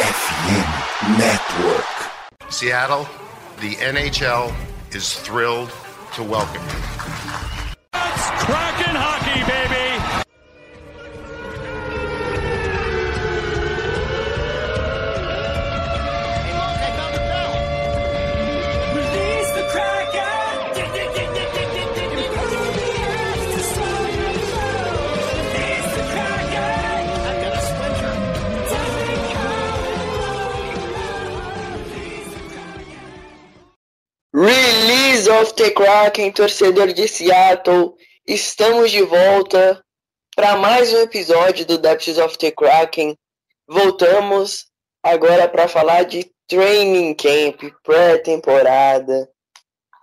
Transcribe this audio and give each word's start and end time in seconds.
FM 0.00 1.18
Network. 1.18 2.50
Seattle, 2.50 3.06
the 3.60 3.74
NHL 3.74 4.54
is 4.94 5.12
thrilled 5.12 5.70
to 6.14 6.22
welcome 6.22 6.62
you. 6.62 6.82
It's 7.92 8.30
Kraken 8.44 8.89
of 35.30 35.54
the 35.54 35.70
Kraken, 35.70 36.32
torcedor 36.32 36.92
de 36.92 37.06
Seattle. 37.06 37.94
Estamos 38.26 38.90
de 38.90 39.02
volta 39.02 39.80
para 40.34 40.56
mais 40.56 40.92
um 40.92 40.98
episódio 40.98 41.64
do 41.64 41.78
Depths 41.78 42.18
of 42.18 42.36
the 42.36 42.50
Kraken. 42.50 43.16
Voltamos 43.68 44.66
agora 45.02 45.48
para 45.48 45.68
falar 45.68 46.02
de 46.04 46.28
training 46.48 47.14
camp, 47.14 47.62
pré-temporada. 47.84 49.30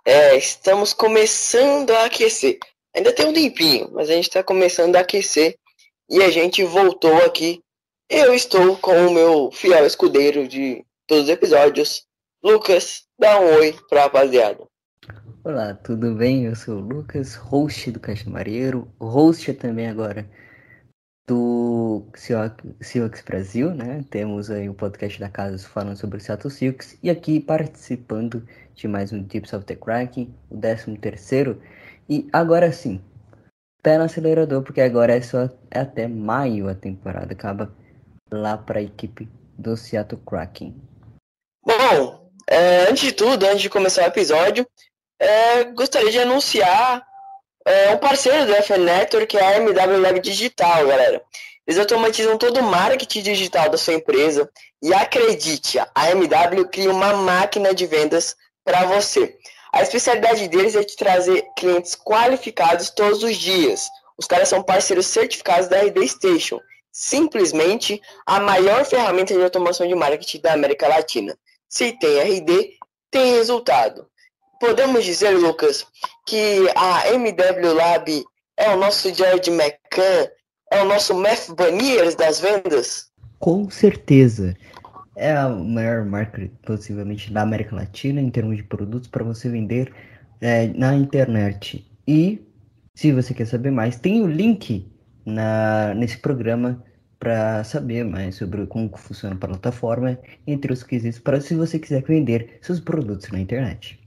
É, 0.06 0.34
estamos 0.36 0.94
começando 0.94 1.90
a 1.90 2.06
aquecer. 2.06 2.58
Ainda 2.96 3.12
tem 3.12 3.26
um 3.26 3.32
tempinho, 3.34 3.90
mas 3.92 4.08
a 4.08 4.14
gente 4.14 4.28
está 4.28 4.42
começando 4.42 4.96
a 4.96 5.00
aquecer 5.00 5.58
e 6.08 6.22
a 6.22 6.30
gente 6.30 6.64
voltou 6.64 7.16
aqui. 7.18 7.62
Eu 8.08 8.32
estou 8.32 8.78
com 8.78 9.06
o 9.06 9.12
meu 9.12 9.50
fiel 9.52 9.84
escudeiro 9.84 10.48
de 10.48 10.82
todos 11.06 11.24
os 11.24 11.30
episódios, 11.30 12.06
Lucas. 12.42 13.02
Dá 13.18 13.38
um 13.38 13.56
oi 13.56 13.76
pra 13.90 14.04
rapaziada. 14.04 14.67
Olá, 15.44 15.72
tudo 15.72 16.16
bem? 16.16 16.46
Eu 16.46 16.56
sou 16.56 16.78
o 16.78 16.80
Lucas, 16.80 17.36
host 17.36 17.92
do 17.92 18.00
Caixa 18.00 18.28
Mareiro, 18.28 18.92
host 18.98 19.54
também 19.54 19.86
agora 19.86 20.28
do 21.28 22.04
Silks 22.80 23.22
Brasil, 23.22 23.72
né? 23.72 24.04
Temos 24.10 24.50
aí 24.50 24.68
o 24.68 24.74
podcast 24.74 25.18
da 25.20 25.28
casa 25.28 25.56
falando 25.66 25.96
sobre 25.96 26.18
o 26.18 26.20
Seattle 26.20 26.50
Silks 26.50 26.98
e 27.02 27.08
aqui 27.08 27.38
participando 27.38 28.46
de 28.74 28.88
mais 28.88 29.12
um 29.12 29.22
Tips 29.22 29.52
of 29.52 29.64
the 29.64 29.76
Kraken, 29.76 30.34
o 30.50 30.58
13 30.58 30.98
terceiro. 30.98 31.62
E 32.08 32.28
agora 32.32 32.72
sim, 32.72 33.00
pé 33.80 33.96
no 33.96 34.04
acelerador, 34.04 34.62
porque 34.62 34.80
agora 34.80 35.14
é 35.14 35.20
só 35.20 35.48
é 35.70 35.80
até 35.80 36.08
maio 36.08 36.68
a 36.68 36.74
temporada, 36.74 37.32
acaba 37.32 37.72
lá 38.30 38.58
para 38.58 38.80
a 38.80 38.82
equipe 38.82 39.28
do 39.56 39.76
Seattle 39.76 40.20
Kraken. 40.26 40.74
Bom, 41.64 42.28
é, 42.50 42.90
antes 42.90 43.04
de 43.04 43.12
tudo, 43.12 43.46
antes 43.46 43.60
de 43.60 43.70
começar 43.70 44.02
o 44.02 44.08
episódio, 44.08 44.66
é, 45.18 45.64
gostaria 45.64 46.10
de 46.10 46.18
anunciar 46.18 47.06
é, 47.64 47.90
um 47.90 47.98
parceiro 47.98 48.46
do 48.46 48.54
FN 48.54 48.84
Network, 48.84 49.26
que 49.26 49.36
é 49.36 49.56
a 49.56 49.56
MW 49.58 50.00
Lab 50.00 50.20
Digital, 50.20 50.86
galera. 50.86 51.22
Eles 51.66 51.78
automatizam 51.78 52.38
todo 52.38 52.60
o 52.60 52.62
marketing 52.62 53.22
digital 53.22 53.68
da 53.68 53.76
sua 53.76 53.94
empresa 53.94 54.50
e 54.82 54.94
acredite, 54.94 55.78
a 55.94 56.10
MW 56.12 56.66
cria 56.70 56.90
uma 56.90 57.12
máquina 57.12 57.74
de 57.74 57.84
vendas 57.84 58.34
para 58.64 58.86
você. 58.86 59.36
A 59.72 59.82
especialidade 59.82 60.48
deles 60.48 60.74
é 60.74 60.82
de 60.82 60.96
trazer 60.96 61.44
clientes 61.56 61.94
qualificados 61.94 62.88
todos 62.88 63.22
os 63.22 63.36
dias. 63.36 63.86
Os 64.16 64.26
caras 64.26 64.48
são 64.48 64.62
parceiros 64.62 65.06
certificados 65.06 65.68
da 65.68 65.78
RD 65.78 66.08
Station. 66.08 66.58
Simplesmente 66.90 68.00
a 68.24 68.40
maior 68.40 68.84
ferramenta 68.84 69.34
de 69.34 69.42
automação 69.42 69.86
de 69.86 69.94
marketing 69.94 70.40
da 70.40 70.54
América 70.54 70.88
Latina. 70.88 71.38
Se 71.68 71.92
tem 71.92 72.18
RD, 72.18 72.78
tem 73.10 73.34
resultado. 73.34 74.08
Podemos 74.60 75.04
dizer, 75.04 75.30
Lucas, 75.30 75.86
que 76.26 76.66
a 76.74 77.08
MW 77.12 77.74
Lab 77.74 78.24
é 78.56 78.70
o 78.70 78.76
nosso 78.76 79.14
George 79.14 79.50
McCann, 79.50 80.28
é 80.72 80.82
o 80.82 80.84
nosso 80.84 81.14
Math 81.14 81.50
Baniers 81.56 82.16
das 82.16 82.40
vendas? 82.40 83.08
Com 83.38 83.70
certeza. 83.70 84.56
É 85.16 85.32
a 85.32 85.48
maior 85.48 86.04
marca, 86.04 86.50
possivelmente, 86.64 87.32
da 87.32 87.42
América 87.42 87.76
Latina 87.76 88.20
em 88.20 88.30
termos 88.30 88.56
de 88.56 88.62
produtos 88.64 89.08
para 89.08 89.24
você 89.24 89.48
vender 89.48 89.92
é, 90.40 90.66
na 90.68 90.94
internet. 90.94 91.88
E, 92.06 92.44
se 92.94 93.12
você 93.12 93.32
quer 93.34 93.46
saber 93.46 93.70
mais, 93.70 93.96
tem 93.96 94.22
o 94.22 94.26
link 94.26 94.90
na, 95.24 95.94
nesse 95.94 96.18
programa 96.18 96.84
para 97.18 97.64
saber 97.64 98.04
mais 98.04 98.36
sobre 98.36 98.64
como 98.66 98.90
funciona 98.96 99.34
a 99.34 99.38
plataforma, 99.38 100.18
entre 100.46 100.72
os 100.72 100.82
quesitos, 100.82 101.18
para 101.18 101.40
se 101.40 101.54
você 101.54 101.78
quiser 101.78 102.02
vender 102.02 102.58
seus 102.62 102.80
produtos 102.80 103.30
na 103.30 103.40
internet. 103.40 103.97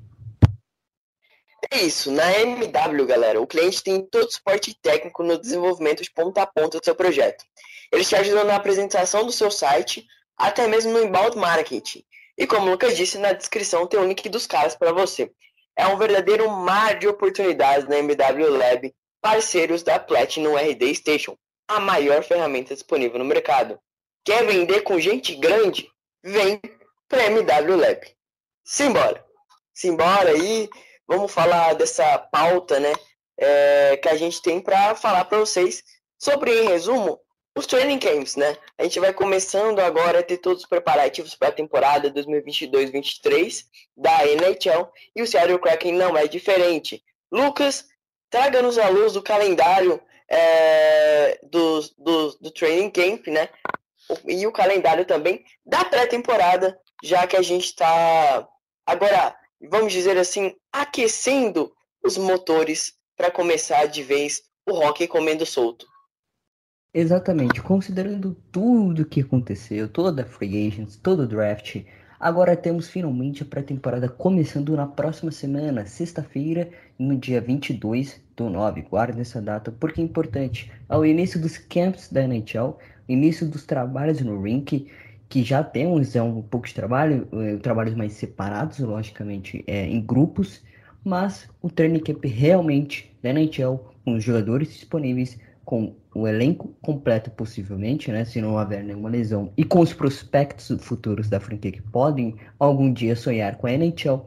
É 1.69 1.83
isso, 1.83 2.11
na 2.11 2.31
MW, 2.39 3.05
galera, 3.05 3.39
o 3.39 3.45
cliente 3.45 3.83
tem 3.83 4.03
todo 4.03 4.27
o 4.27 4.31
suporte 4.31 4.73
técnico 4.81 5.22
no 5.22 5.38
desenvolvimento 5.38 6.01
de 6.01 6.11
ponta 6.11 6.41
a 6.41 6.47
ponta 6.47 6.79
do 6.79 6.83
seu 6.83 6.95
projeto. 6.95 7.44
Eles 7.91 8.09
te 8.09 8.16
ajudam 8.16 8.45
na 8.45 8.55
apresentação 8.55 9.25
do 9.25 9.31
seu 9.31 9.51
site, 9.51 10.07
até 10.35 10.67
mesmo 10.67 10.91
no 10.91 11.03
inbound 11.03 11.38
marketing. 11.38 12.03
E 12.38 12.47
como 12.47 12.67
o 12.67 12.72
Lucas 12.72 12.97
disse, 12.97 13.17
na 13.19 13.33
descrição 13.33 13.85
tem 13.85 13.99
o 13.99 14.07
link 14.07 14.27
dos 14.27 14.47
caras 14.47 14.75
para 14.75 14.91
você. 14.91 15.31
É 15.75 15.85
um 15.85 15.97
verdadeiro 15.97 16.49
mar 16.49 16.97
de 16.97 17.07
oportunidades 17.07 17.88
na 17.88 17.97
MW 17.99 18.49
Lab, 18.49 18.93
parceiros 19.22 19.83
da 19.83 19.99
Platinum 19.99 20.55
RD 20.55 20.95
Station, 20.95 21.38
a 21.67 21.79
maior 21.79 22.23
ferramenta 22.23 22.73
disponível 22.73 23.19
no 23.19 23.25
mercado. 23.25 23.79
Quer 24.25 24.45
vender 24.45 24.81
com 24.81 24.99
gente 24.99 25.35
grande? 25.35 25.89
Vem 26.23 26.59
para 27.07 27.25
MW 27.25 27.75
Lab. 27.75 28.07
Simbora! 28.63 29.23
Simbora 29.73 30.31
aí! 30.31 30.69
Vamos 31.11 31.33
falar 31.33 31.73
dessa 31.73 32.17
pauta, 32.17 32.79
né, 32.79 32.94
é, 33.38 33.97
que 33.97 34.07
a 34.07 34.16
gente 34.16 34.41
tem 34.41 34.61
para 34.61 34.95
falar 34.95 35.25
para 35.25 35.39
vocês 35.39 35.83
sobre, 36.17 36.61
em 36.61 36.69
resumo, 36.69 37.19
os 37.53 37.67
training 37.67 37.99
camps, 37.99 38.38
né? 38.38 38.55
A 38.77 38.83
gente 38.83 38.97
vai 38.97 39.11
começando 39.11 39.79
agora 39.79 40.19
a 40.19 40.23
ter 40.23 40.38
todos 40.38 40.63
os 40.63 40.69
preparativos 40.69 41.35
para 41.35 41.49
a 41.49 41.51
temporada 41.51 42.09
2022-23 42.09 43.66
da 43.97 44.25
NHL 44.25 44.89
e 45.13 45.22
o 45.22 45.27
Seattle 45.27 45.59
Kraken 45.59 45.91
não 45.91 46.16
é 46.16 46.27
diferente. 46.27 47.03
Lucas, 47.29 47.85
traga-nos 48.29 48.78
a 48.78 48.88
luz 48.88 49.13
do 49.13 49.22
calendário 49.22 50.01
é, 50.29 51.41
do, 51.43 51.81
do, 51.97 52.38
do 52.39 52.51
training 52.51 52.89
camp, 52.89 53.28
né? 53.28 53.49
E 54.25 54.47
o 54.47 54.51
calendário 54.53 55.03
também 55.03 55.43
da 55.66 55.83
pré-temporada, 55.83 56.79
já 57.03 57.28
que 57.28 57.35
a 57.35 57.41
gente 57.41 57.66
está 57.66 58.47
agora 58.85 59.35
vamos 59.69 59.94
dizer 59.94 60.17
assim, 60.17 60.53
aquecendo 60.72 61.72
os 62.03 62.17
motores 62.17 62.94
para 63.16 63.31
começar 63.31 63.85
de 63.85 64.03
vez 64.03 64.41
o 64.67 64.73
rock 64.73 65.07
comendo 65.07 65.45
solto. 65.45 65.85
Exatamente, 66.94 67.61
considerando 67.61 68.35
tudo 68.51 69.05
que 69.05 69.22
aconteceu, 69.22 69.88
toda 69.88 70.23
a 70.23 70.25
free 70.25 70.67
agents, 70.67 70.97
todo 70.97 71.22
o 71.23 71.27
draft, 71.27 71.77
agora 72.19 72.57
temos 72.57 72.89
finalmente 72.89 73.44
a 73.44 73.45
pré-temporada 73.45 74.09
começando 74.09 74.75
na 74.75 74.85
próxima 74.85 75.31
semana, 75.31 75.85
sexta-feira, 75.85 76.69
no 76.99 77.16
dia 77.16 77.39
22 77.39 78.19
do 78.35 78.49
9. 78.49 78.81
Guarde 78.81 79.22
essa 79.22 79.41
data 79.41 79.72
porque 79.72 80.01
é 80.01 80.03
importante. 80.03 80.69
Ao 80.89 81.05
início 81.05 81.39
dos 81.39 81.57
camps 81.57 82.09
da 82.09 82.23
NHL, 82.23 82.78
início 83.07 83.47
dos 83.47 83.66
trabalhos 83.66 84.19
no 84.19 84.41
rink, 84.41 84.88
que 85.31 85.43
já 85.43 85.63
temos 85.63 86.13
é 86.13 86.21
um 86.21 86.41
pouco 86.41 86.67
de 86.67 86.73
trabalho, 86.73 87.25
é, 87.31 87.55
trabalhos 87.55 87.95
mais 87.95 88.11
separados, 88.11 88.79
logicamente, 88.79 89.63
é, 89.65 89.87
em 89.87 90.01
grupos, 90.01 90.61
mas 91.05 91.47
o 91.61 91.69
training 91.69 92.01
camp 92.01 92.25
realmente 92.25 93.09
da 93.23 93.29
NHL, 93.29 93.79
com 94.03 94.15
os 94.15 94.23
jogadores 94.25 94.73
disponíveis, 94.73 95.39
com 95.63 95.95
o 96.13 96.27
elenco 96.27 96.75
completo 96.81 97.31
possivelmente, 97.31 98.11
né, 98.11 98.25
se 98.25 98.41
não 98.41 98.55
houver 98.55 98.83
nenhuma 98.83 99.07
lesão, 99.07 99.53
e 99.55 99.63
com 99.63 99.79
os 99.79 99.93
prospectos 99.93 100.69
futuros 100.83 101.29
da 101.29 101.39
franquia 101.39 101.72
que 101.72 101.81
podem 101.81 102.35
algum 102.59 102.91
dia 102.91 103.16
sonhar 103.16 103.55
com 103.55 103.67
a 103.67 103.72
NHL, 103.72 104.25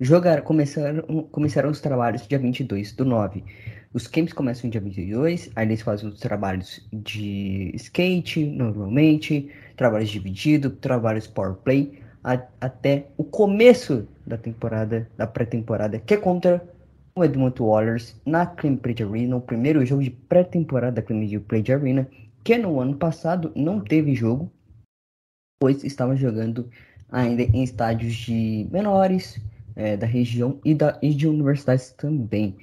jogar, 0.00 0.40
começaram, 0.40 1.02
começaram 1.30 1.68
os 1.68 1.82
trabalhos 1.82 2.26
dia 2.26 2.38
22 2.38 2.92
do 2.92 3.04
9. 3.04 3.44
Os 3.92 4.06
camps 4.06 4.32
começam 4.32 4.70
dia 4.70 4.80
22, 4.80 5.50
aí 5.54 5.66
eles 5.66 5.82
fazem 5.82 6.08
os 6.08 6.18
trabalhos 6.18 6.86
de 6.92 7.72
skate, 7.74 8.42
normalmente, 8.44 9.50
trabalhos 9.76 10.08
dividido, 10.08 10.70
trabalhos 10.70 11.26
power 11.26 11.54
play, 11.54 12.00
a, 12.24 12.42
até 12.60 13.06
o 13.16 13.22
começo 13.22 14.08
da 14.26 14.36
temporada, 14.36 15.08
da 15.16 15.26
pré-temporada, 15.26 15.98
que 15.98 16.14
é 16.14 16.16
contra 16.16 16.66
o 17.14 17.24
Edmonton 17.24 17.64
Oilers 17.64 18.20
na 18.26 18.44
Clean 18.44 18.78
Arena, 19.08 19.36
o 19.36 19.40
primeiro 19.40 19.84
jogo 19.86 20.02
de 20.02 20.10
pré-temporada 20.10 20.96
da 20.96 21.02
Clean 21.02 21.20
Arena, 21.74 22.08
que 22.42 22.58
no 22.58 22.80
ano 22.80 22.96
passado 22.96 23.52
não 23.54 23.80
teve 23.80 24.14
jogo, 24.14 24.50
pois 25.60 25.84
estava 25.84 26.16
jogando 26.16 26.68
ainda 27.10 27.42
em 27.42 27.62
estádios 27.62 28.14
de 28.14 28.68
menores 28.70 29.40
é, 29.74 29.96
da 29.96 30.06
região 30.06 30.58
e, 30.64 30.74
da, 30.74 30.98
e 31.00 31.14
de 31.14 31.26
universidades 31.26 31.90
também. 31.92 32.56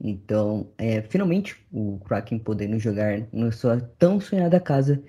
Então, 0.00 0.68
é, 0.78 1.02
finalmente, 1.02 1.56
o 1.72 1.98
Kraken 2.04 2.38
podendo 2.38 2.78
jogar 2.78 3.22
na 3.32 3.50
sua 3.50 3.80
tão 3.98 4.20
sonhada 4.20 4.60
casa 4.60 5.02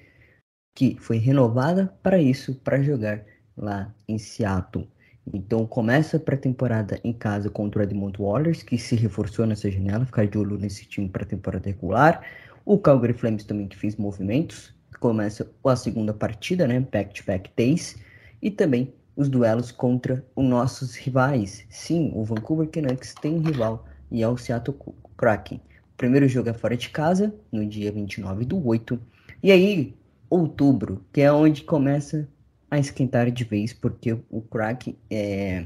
que 0.80 0.96
foi 0.98 1.18
renovada 1.18 1.94
para 2.02 2.22
isso, 2.22 2.56
para 2.56 2.82
jogar 2.82 3.22
lá 3.58 3.94
em 4.08 4.18
Seattle. 4.18 4.88
Então 5.34 5.66
começa 5.68 6.16
a 6.16 6.20
pré-temporada 6.22 6.98
em 7.04 7.12
casa 7.12 7.50
contra 7.50 7.82
o 7.82 7.84
Edmonton 7.84 8.24
Oilers, 8.24 8.64
que 8.64 8.78
se 8.78 8.96
reforçou 8.96 9.46
nessa 9.46 9.70
janela, 9.70 10.06
ficar 10.06 10.26
de 10.26 10.38
olho 10.38 10.58
nesse 10.58 10.86
time 10.86 11.10
para 11.10 11.26
temporada 11.26 11.68
regular. 11.68 12.26
O 12.64 12.78
Calgary 12.78 13.12
Flames 13.12 13.44
também 13.44 13.68
que 13.68 13.76
fez 13.76 13.98
movimentos, 13.98 14.74
começa 15.02 15.52
a 15.66 15.76
segunda 15.76 16.14
partida, 16.14 16.66
né, 16.66 16.80
back-to-back 16.80 17.52
days, 17.58 17.98
e 18.42 18.50
também 18.50 18.94
os 19.18 19.28
duelos 19.28 19.74
contra 19.74 20.26
os 20.34 20.46
nossos 20.46 20.96
rivais. 20.96 21.66
Sim, 21.70 22.10
o 22.16 22.24
Vancouver 22.24 22.70
Canucks 22.70 23.14
tem 23.16 23.38
rival 23.40 23.86
e 24.10 24.24
é 24.24 24.28
o 24.30 24.38
Seattle 24.38 24.78
Kraken. 25.18 25.58
O 25.58 25.98
primeiro 25.98 26.26
jogo 26.30 26.48
é 26.48 26.54
fora 26.54 26.78
de 26.78 26.88
casa, 26.88 27.36
no 27.52 27.66
dia 27.66 27.92
29 27.92 28.46
do 28.46 28.66
8. 28.66 28.98
E 29.44 29.52
aí, 29.52 29.99
outubro, 30.30 31.04
que 31.12 31.22
é 31.22 31.32
onde 31.32 31.64
começa 31.64 32.28
a 32.70 32.78
esquentar 32.78 33.32
de 33.32 33.44
vez, 33.44 33.74
porque 33.74 34.14
o 34.30 34.42
Kraken 34.42 34.96
é, 35.10 35.66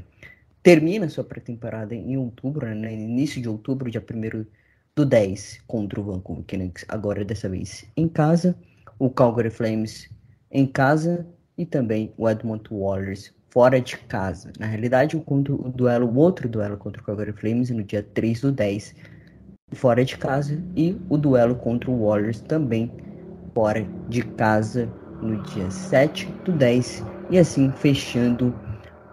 termina 0.62 1.08
sua 1.08 1.22
pré-temporada 1.22 1.94
em 1.94 2.16
outubro, 2.16 2.66
né, 2.74 2.94
início 2.94 3.40
de 3.42 3.48
outubro, 3.48 3.90
dia 3.90 4.02
1 4.02 4.46
do 4.96 5.04
10, 5.04 5.62
contra 5.66 6.00
o 6.00 6.04
Vancouver 6.04 6.44
Canucks, 6.46 6.84
agora 6.88 7.24
dessa 7.24 7.48
vez 7.48 7.84
em 7.96 8.08
casa, 8.08 8.56
o 8.98 9.10
Calgary 9.10 9.50
Flames 9.50 10.08
em 10.50 10.66
casa 10.66 11.26
e 11.58 11.66
também 11.66 12.12
o 12.16 12.28
Edmonton 12.28 12.76
Oilers 12.76 13.34
fora 13.50 13.80
de 13.80 13.96
casa. 13.96 14.52
Na 14.58 14.66
realidade, 14.66 15.16
o, 15.16 15.24
o 15.24 15.68
duelo, 15.68 16.08
o 16.08 16.16
outro 16.16 16.48
duelo 16.48 16.76
contra 16.76 17.00
o 17.00 17.04
Calgary 17.04 17.32
Flames 17.32 17.70
no 17.70 17.84
dia 17.84 18.02
3 18.02 18.40
do 18.40 18.50
10, 18.50 18.94
fora 19.72 20.04
de 20.04 20.16
casa, 20.16 20.60
e 20.74 20.96
o 21.08 21.16
duelo 21.16 21.54
contra 21.54 21.90
o 21.90 22.06
Warriors 22.06 22.40
também 22.40 22.90
fora 23.54 23.86
de 24.08 24.22
casa 24.22 24.92
no 25.22 25.40
dia 25.42 25.70
7 25.70 26.26
do 26.44 26.52
10 26.52 27.02
e 27.30 27.38
assim 27.38 27.70
fechando 27.72 28.52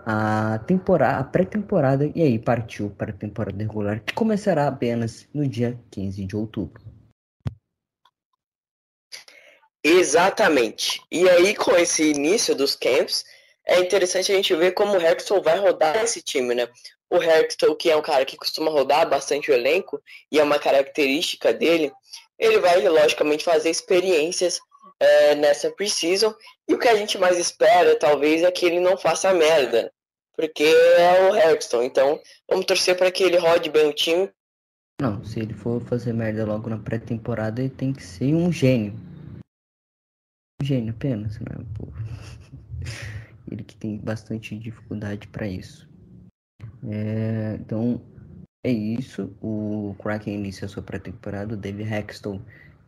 a 0.05 0.59
temporada, 0.65 1.19
a 1.19 1.23
pré-temporada 1.23 2.11
e 2.15 2.21
aí 2.21 2.39
partiu 2.39 2.89
para 2.89 3.11
a 3.11 3.15
temporada 3.15 3.57
regular 3.57 4.01
que 4.03 4.13
começará 4.13 4.67
apenas 4.67 5.27
no 5.33 5.47
dia 5.47 5.79
15 5.91 6.25
de 6.25 6.35
outubro. 6.35 6.81
Exatamente. 9.83 11.01
E 11.11 11.27
aí 11.29 11.55
com 11.55 11.71
esse 11.71 12.11
início 12.11 12.55
dos 12.55 12.75
camps, 12.75 13.23
é 13.65 13.79
interessante 13.79 14.31
a 14.31 14.35
gente 14.35 14.55
ver 14.55 14.71
como 14.71 14.93
o 14.93 15.01
Hextall 15.01 15.41
vai 15.41 15.57
rodar 15.59 16.03
esse 16.03 16.21
time, 16.21 16.53
né? 16.55 16.67
O 17.09 17.17
Hextall, 17.17 17.75
que 17.75 17.89
é 17.89 17.95
um 17.95 18.01
cara 18.01 18.25
que 18.25 18.38
costuma 18.38 18.71
rodar 18.71 19.07
bastante 19.09 19.51
o 19.51 19.53
elenco 19.53 20.01
e 20.31 20.39
é 20.39 20.43
uma 20.43 20.59
característica 20.59 21.53
dele, 21.53 21.91
ele 22.41 22.59
vai 22.59 22.85
logicamente 22.88 23.43
fazer 23.43 23.69
experiências 23.69 24.59
é, 24.99 25.35
nessa 25.35 25.69
preseason. 25.69 26.33
E 26.67 26.73
o 26.73 26.79
que 26.79 26.88
a 26.88 26.95
gente 26.95 27.19
mais 27.19 27.38
espera, 27.38 27.97
talvez, 27.97 28.41
é 28.41 28.51
que 28.51 28.65
ele 28.65 28.79
não 28.79 28.97
faça 28.97 29.31
merda. 29.31 29.93
Porque 30.35 30.63
é 30.63 31.29
o 31.29 31.35
Hexton. 31.35 31.83
Então, 31.83 32.19
vamos 32.49 32.65
torcer 32.65 32.97
para 32.97 33.11
que 33.11 33.23
ele 33.23 33.38
rode 33.38 33.69
bem 33.69 33.88
o 33.88 33.93
time. 33.93 34.27
Não, 34.99 35.23
se 35.23 35.39
ele 35.39 35.53
for 35.53 35.81
fazer 35.81 36.13
merda 36.13 36.43
logo 36.43 36.67
na 36.67 36.79
pré-temporada, 36.79 37.61
ele 37.61 37.69
tem 37.69 37.93
que 37.93 38.03
ser 38.03 38.33
um 38.33 38.51
gênio. 38.51 38.93
Um 40.59 40.65
gênio 40.65 40.93
apenas, 40.93 41.39
né? 41.39 41.57
Pô. 41.77 41.88
ele 43.51 43.63
que 43.63 43.75
tem 43.75 43.97
bastante 43.97 44.57
dificuldade 44.57 45.27
para 45.27 45.47
isso. 45.47 45.88
É, 46.89 47.57
então, 47.59 48.01
é 48.63 48.71
isso. 48.71 49.35
O 49.41 49.95
Kraken 49.99 50.35
inicia 50.35 50.67
sua 50.67 50.83
pré-temporada. 50.83 51.53
O 51.53 51.57
Dave 51.57 51.83
Hexton 51.83 52.41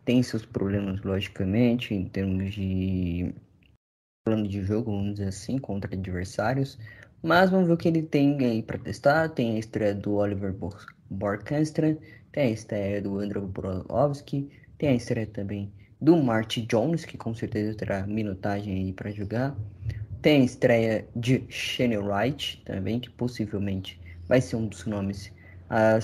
tem 0.06 0.22
seus 0.22 0.46
problemas, 0.46 1.02
logicamente, 1.02 1.94
em 1.94 2.06
termos 2.08 2.54
de 2.54 3.34
plano 4.24 4.48
de 4.48 4.62
jogo, 4.64 4.92
vamos 4.92 5.16
dizer 5.16 5.30
assim, 5.30 5.58
contra 5.58 5.94
adversários. 5.94 6.78
Mas 7.22 7.50
vamos 7.50 7.68
ver 7.68 7.74
o 7.74 7.78
que 7.78 7.88
ele 7.88 8.04
tem 8.04 8.38
aí 8.46 8.62
para 8.62 8.78
testar. 8.78 9.30
Tem 9.30 9.56
a 9.56 9.60
estreia 9.60 9.96
do 9.96 10.16
Oliver 10.16 10.54
Borkenstra, 11.10 11.98
tem 12.32 12.44
a 12.44 12.52
estreia 12.52 13.02
do 13.02 13.20
André 13.20 13.40
Brolovski, 13.40 14.50
tem 14.78 14.90
a 14.90 14.96
estreia 14.96 15.28
também 15.28 15.72
do 16.02 16.18
Marty 16.18 16.62
Jones, 16.64 17.06
que 17.06 17.18
com 17.18 17.34
certeza 17.34 17.78
terá 17.78 18.06
minutagem 18.06 18.74
aí 18.76 18.94
para 18.94 19.12
jogar. 19.12 19.56
Tem 20.22 20.42
a 20.42 20.46
estreia 20.46 21.08
de 21.16 21.44
Shane 21.50 21.98
Wright 21.98 22.62
também, 22.66 23.00
que 23.00 23.10
possivelmente 23.10 24.00
vai 24.28 24.42
ser 24.42 24.58
um 24.58 24.68
dos 24.68 24.86
nomes 24.86 25.32
a, 25.74 25.98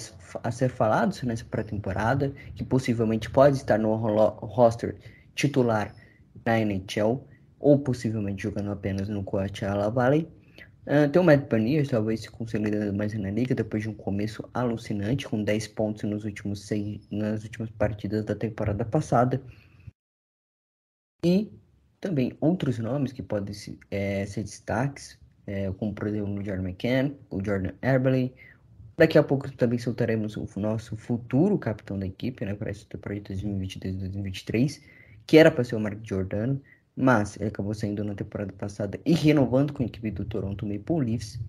a 0.44 0.52
ser 0.52 0.70
falados 0.70 1.22
nessa 1.22 1.46
pré-temporada, 1.46 2.34
que 2.56 2.64
possivelmente 2.64 3.30
pode 3.30 3.58
estar 3.58 3.78
no 3.78 3.96
roster 3.96 4.96
titular 5.36 5.94
da 6.44 6.58
NHL, 6.60 7.24
ou 7.60 7.78
possivelmente 7.78 8.42
jogando 8.42 8.72
apenas 8.72 9.08
no 9.08 9.24
Coachella 9.24 9.92
Valley. 9.92 10.28
Uh, 10.88 11.08
tem 11.12 11.22
o 11.22 11.26
Matt 11.26 11.46
Panier, 11.48 11.88
talvez 11.88 12.22
se 12.22 12.32
consolidando 12.32 12.92
mais 12.98 13.14
na 13.14 13.30
liga, 13.30 13.54
depois 13.54 13.84
de 13.84 13.90
um 13.90 13.94
começo 13.94 14.50
alucinante, 14.56 15.28
com 15.28 15.44
10 15.44 15.68
pontos 15.68 16.04
nos 16.04 16.26
últimos 16.26 16.66
seis, 16.66 17.08
nas 17.12 17.44
últimas 17.44 17.70
partidas 17.70 18.26
da 18.26 18.34
temporada 18.34 18.84
passada. 18.84 19.40
E 21.24 21.52
também 22.02 22.36
outros 22.42 22.80
nomes 22.80 23.12
que 23.12 23.22
podem 23.22 23.54
é, 23.92 24.26
ser 24.26 24.42
destaques, 24.42 25.20
é, 25.46 25.72
como 25.74 25.94
por 25.94 26.08
exemplo 26.08 26.40
o 26.40 26.44
Jordan 26.44 26.64
McCann, 26.64 27.14
o 27.30 27.44
Jordan 27.44 27.74
Eberle, 27.84 28.34
Daqui 29.00 29.18
a 29.18 29.24
pouco 29.24 29.50
também 29.54 29.80
soltaremos 29.80 30.36
o 30.36 30.46
nosso 30.60 30.98
futuro 30.98 31.58
capitão 31.58 31.98
da 31.98 32.06
equipe, 32.06 32.44
né, 32.44 32.54
para 32.54 32.70
esse 32.70 32.86
projeto 32.86 33.32
2022-2023, 33.32 34.82
que 35.26 35.38
era 35.38 35.50
para 35.50 35.64
ser 35.64 35.78
o 35.78 35.80
Mark 35.80 36.00
Giordano, 36.04 36.62
mas 36.98 37.38
ele 37.38 37.48
acabou 37.48 37.74
saindo 37.74 38.04
na 38.04 38.14
temporada 38.14 38.52
passada 38.52 39.00
e 39.06 39.14
renovando 39.14 39.72
com 39.72 39.84
a 39.84 39.86
equipe 39.86 40.12
do 40.12 40.26
Toronto 40.26 40.66
Maple 40.66 41.12
Leafs. 41.12 41.40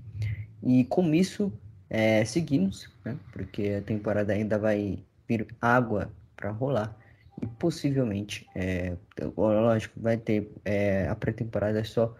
E 0.62 0.84
com 0.84 1.12
isso, 1.12 1.52
é, 1.88 2.24
seguimos, 2.24 2.88
né, 3.04 3.16
porque 3.32 3.78
a 3.80 3.82
temporada 3.82 4.32
ainda 4.32 4.56
vai 4.56 5.00
vir 5.26 5.44
água 5.60 6.08
para 6.36 6.52
rolar. 6.52 6.96
E 7.42 7.48
possivelmente, 7.48 8.46
é, 8.54 8.96
lógico, 9.36 9.98
vai 10.00 10.16
ter 10.16 10.52
é, 10.64 11.08
a 11.08 11.16
pré-temporada 11.16 11.82
só, 11.82 12.14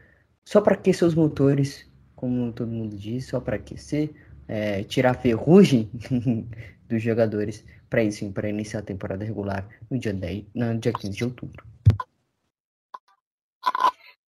só 0.44 0.60
para 0.60 0.74
aquecer 0.74 1.06
os 1.06 1.14
motores, 1.14 1.88
como 2.16 2.50
todo 2.50 2.68
mundo 2.68 2.96
diz, 2.96 3.26
só 3.26 3.38
para 3.38 3.54
aquecer 3.54 4.12
é, 4.50 4.82
tirar 4.82 5.12
a 5.12 5.14
ferrugem 5.14 5.88
dos 6.88 7.00
jogadores 7.00 7.64
para 7.88 8.02
isso, 8.02 8.28
para 8.32 8.48
iniciar 8.48 8.80
a 8.80 8.82
temporada 8.82 9.24
regular 9.24 9.64
no 9.88 9.96
dia 9.96 10.12
10, 10.12 10.46
no 10.52 10.76
dia 10.76 10.92
15 10.92 11.16
de 11.16 11.24
outubro. 11.24 11.64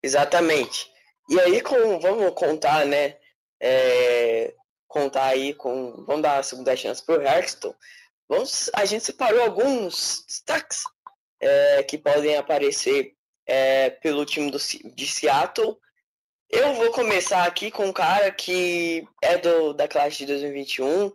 Exatamente. 0.04 0.92
E 1.28 1.40
aí 1.40 1.60
com, 1.62 2.00
vamos 2.00 2.34
contar, 2.36 2.86
né? 2.86 3.18
É, 3.60 4.54
contar 4.88 5.26
aí 5.26 5.56
com. 5.56 6.04
Vamos 6.06 6.22
dar 6.22 6.38
a 6.38 6.44
segunda 6.44 6.76
chance 6.76 7.04
para 7.04 7.20
o 7.20 7.22
Hearthstone. 7.22 7.76
Vamos, 8.30 8.70
a 8.76 8.86
gente 8.86 9.04
separou 9.04 9.42
alguns 9.42 10.24
destaques 10.28 10.84
é, 11.40 11.84
que 11.84 11.98
podem 11.98 12.38
aparecer 12.38 13.16
é, 13.48 13.90
pelo 13.90 14.26
time 14.26 14.52
do, 14.52 14.58
de 14.60 15.08
Seattle 15.08 15.78
eu 16.52 16.74
vou 16.74 16.92
começar 16.92 17.46
aqui 17.46 17.72
com 17.72 17.86
um 17.86 17.94
cara 17.94 18.30
que 18.32 19.08
é 19.22 19.38
do, 19.38 19.74
da 19.74 19.88
classe 19.88 20.18
de 20.18 20.26
2021, 20.26 21.12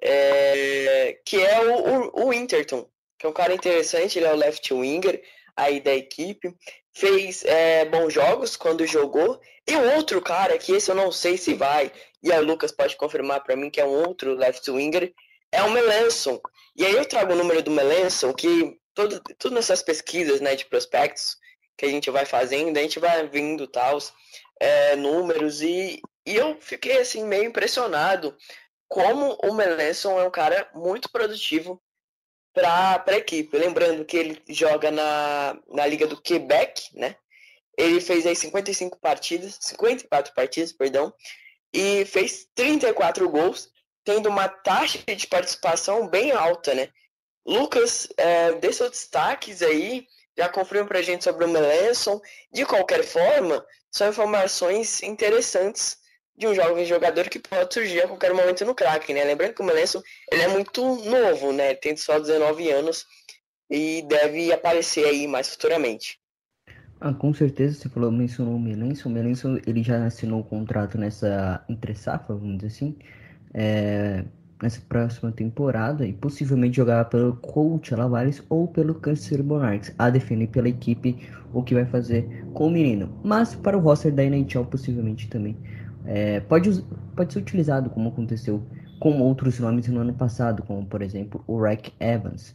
é, 0.00 1.18
que 1.24 1.40
é 1.40 1.60
o, 1.60 2.24
o, 2.24 2.30
o 2.30 2.46
que 2.46 3.26
é 3.26 3.28
um 3.28 3.32
cara 3.32 3.52
interessante, 3.52 4.18
ele 4.18 4.26
é 4.26 4.32
o 4.32 4.36
left 4.36 4.72
winger 4.72 5.22
aí 5.54 5.80
da 5.80 5.94
equipe, 5.94 6.54
fez 6.94 7.44
é, 7.44 7.84
bons 7.84 8.14
jogos 8.14 8.56
quando 8.56 8.86
jogou, 8.86 9.40
e 9.66 9.76
o 9.76 9.96
outro 9.96 10.22
cara, 10.22 10.56
que 10.56 10.72
esse 10.72 10.90
eu 10.90 10.94
não 10.94 11.12
sei 11.12 11.36
se 11.36 11.52
vai, 11.52 11.92
e 12.22 12.32
a 12.32 12.40
Lucas 12.40 12.72
pode 12.72 12.96
confirmar 12.96 13.42
para 13.42 13.56
mim 13.56 13.70
que 13.70 13.80
é 13.80 13.84
um 13.84 14.06
outro 14.06 14.34
left 14.34 14.70
winger, 14.70 15.12
é 15.52 15.62
o 15.62 15.70
Melanson. 15.70 16.40
E 16.76 16.86
aí 16.86 16.94
eu 16.94 17.04
trago 17.04 17.32
o 17.32 17.36
número 17.36 17.62
do 17.62 17.70
Melanson, 17.70 18.32
que 18.32 18.78
todo, 18.94 19.20
tudo 19.38 19.54
nessas 19.54 19.82
pesquisas 19.82 20.40
né, 20.40 20.54
de 20.54 20.64
prospectos 20.64 21.36
que 21.78 21.86
a 21.86 21.88
gente 21.88 22.10
vai 22.10 22.26
fazendo, 22.26 22.76
a 22.76 22.82
gente 22.82 22.98
vai 22.98 23.26
vindo 23.28 23.68
tal, 23.68 23.98
é, 24.60 24.96
números 24.96 25.62
e, 25.62 26.02
e 26.26 26.36
eu 26.36 26.60
fiquei 26.60 26.98
assim 26.98 27.24
meio 27.24 27.44
impressionado 27.44 28.36
como 28.88 29.38
o 29.44 29.54
Melanson 29.54 30.18
é 30.18 30.26
um 30.26 30.30
cara 30.30 30.68
muito 30.74 31.08
produtivo 31.10 31.80
para 32.52 33.04
a 33.06 33.16
equipe. 33.16 33.56
Lembrando 33.56 34.04
que 34.04 34.16
ele 34.16 34.42
joga 34.48 34.90
na, 34.90 35.56
na 35.68 35.86
Liga 35.86 36.06
do 36.06 36.20
Quebec, 36.20 36.88
né? 36.94 37.14
Ele 37.76 38.00
fez 38.00 38.26
aí 38.26 38.34
55 38.34 38.98
partidas, 38.98 39.56
54 39.60 40.34
partidas, 40.34 40.72
perdão, 40.72 41.14
e 41.72 42.04
fez 42.06 42.48
34 42.56 43.28
gols, 43.28 43.70
tendo 44.04 44.28
uma 44.28 44.48
taxa 44.48 44.98
de 45.14 45.26
participação 45.28 46.08
bem 46.08 46.32
alta, 46.32 46.74
né? 46.74 46.88
Lucas, 47.46 48.08
é, 48.16 48.52
dê 48.54 48.72
seus 48.72 48.90
destaques 48.90 49.62
aí, 49.62 50.06
já 50.38 50.48
confirma 50.48 50.86
pra 50.86 51.02
gente 51.02 51.24
sobre 51.24 51.44
o 51.44 51.48
Melanson. 51.48 52.20
De 52.52 52.64
qualquer 52.64 53.02
forma, 53.02 53.64
são 53.90 54.08
informações 54.08 55.02
interessantes 55.02 55.98
de 56.36 56.46
um 56.46 56.54
jovem 56.54 56.84
jogador 56.86 57.28
que 57.28 57.40
pode 57.40 57.74
surgir 57.74 58.02
a 58.02 58.06
qualquer 58.06 58.32
momento 58.32 58.64
no 58.64 58.74
Kraken, 58.74 59.16
né? 59.16 59.24
Lembrando 59.24 59.54
que 59.54 59.62
o 59.62 59.64
Melenso, 59.64 60.00
ele 60.30 60.42
é 60.42 60.48
muito 60.48 60.80
novo, 61.04 61.52
né? 61.52 61.74
Tem 61.74 61.96
só 61.96 62.20
19 62.20 62.70
anos 62.70 63.04
e 63.68 64.02
deve 64.02 64.52
aparecer 64.52 65.04
aí 65.04 65.26
mais 65.26 65.48
futuramente. 65.48 66.20
Ah, 67.00 67.12
com 67.12 67.34
certeza, 67.34 67.80
você 67.80 67.88
falou, 67.88 68.12
mencionou 68.12 68.54
o 68.54 68.60
Melenson. 68.60 69.08
O 69.08 69.12
Melenson, 69.12 69.58
ele 69.66 69.82
já 69.82 70.06
assinou 70.06 70.40
o 70.40 70.44
contrato 70.44 70.96
nessa 70.96 71.64
entre 71.68 71.94
safra, 71.96 72.36
vamos 72.36 72.58
dizer 72.58 72.68
assim, 72.68 72.98
é, 73.52 74.24
nessa 74.62 74.80
próxima 74.88 75.30
temporada 75.30 76.06
e 76.06 76.12
possivelmente 76.12 76.76
jogar 76.76 77.04
pelo 77.06 77.36
Coach 77.36 77.94
Lavares 77.94 78.42
ou 78.48 78.66
pelo 78.66 78.94
Kansas 78.94 79.40
Monarchs, 79.40 79.94
a 79.98 80.10
definir 80.10 80.48
pela 80.48 80.68
equipe 80.68 81.16
o 81.52 81.62
que 81.62 81.74
vai 81.74 81.86
fazer 81.86 82.44
com 82.54 82.66
o 82.66 82.70
menino. 82.70 83.08
Mas 83.22 83.54
para 83.54 83.76
o 83.76 83.80
roster 83.80 84.12
da 84.12 84.24
NHL, 84.24 84.64
possivelmente 84.64 85.28
também. 85.28 85.56
É, 86.04 86.40
pode, 86.40 86.82
pode 87.14 87.32
ser 87.32 87.40
utilizado, 87.40 87.90
como 87.90 88.08
aconteceu 88.08 88.62
com 88.98 89.20
outros 89.20 89.58
nomes 89.60 89.86
no 89.88 90.00
ano 90.00 90.14
passado, 90.14 90.62
como 90.62 90.84
por 90.86 91.02
exemplo 91.02 91.42
o 91.46 91.60
Rack 91.60 91.92
Evans. 92.00 92.54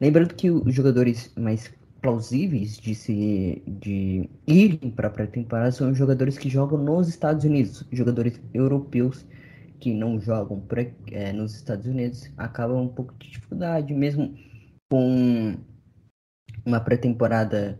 Lembrando 0.00 0.34
que 0.34 0.50
os 0.50 0.74
jogadores 0.74 1.32
mais 1.36 1.72
plausíveis 2.00 2.76
de 2.78 2.94
se 2.94 3.62
de 3.66 4.28
irem 4.46 4.90
para 4.90 5.08
a 5.08 5.10
pré-temporada 5.10 5.70
são 5.70 5.94
jogadores 5.94 6.38
que 6.38 6.48
jogam 6.48 6.78
nos 6.78 7.08
Estados 7.08 7.44
Unidos, 7.44 7.86
jogadores 7.92 8.40
europeus 8.54 9.26
que 9.80 9.92
não 9.94 10.20
jogam 10.20 10.60
pré, 10.60 10.94
é, 11.10 11.32
nos 11.32 11.54
Estados 11.54 11.86
Unidos 11.86 12.30
acabam 12.36 12.82
um 12.82 12.88
pouco 12.88 13.14
de 13.18 13.30
dificuldade, 13.30 13.94
mesmo 13.94 14.36
com 14.90 15.56
uma 16.64 16.80
pré-temporada 16.80 17.78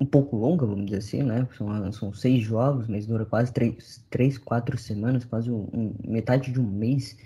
um 0.00 0.06
pouco 0.06 0.36
longa, 0.36 0.66
vamos 0.66 0.86
dizer 0.86 0.98
assim, 0.98 1.22
né? 1.22 1.46
São, 1.56 1.92
são 1.92 2.12
seis 2.12 2.42
jogos, 2.42 2.88
mas 2.88 3.06
dura 3.06 3.24
quase 3.24 3.52
três, 3.52 4.04
três 4.10 4.38
quatro 4.38 4.76
semanas, 4.78 5.24
quase 5.24 5.50
um, 5.50 5.94
metade 6.06 6.52
de 6.52 6.60
um 6.60 6.66
mês, 6.66 7.16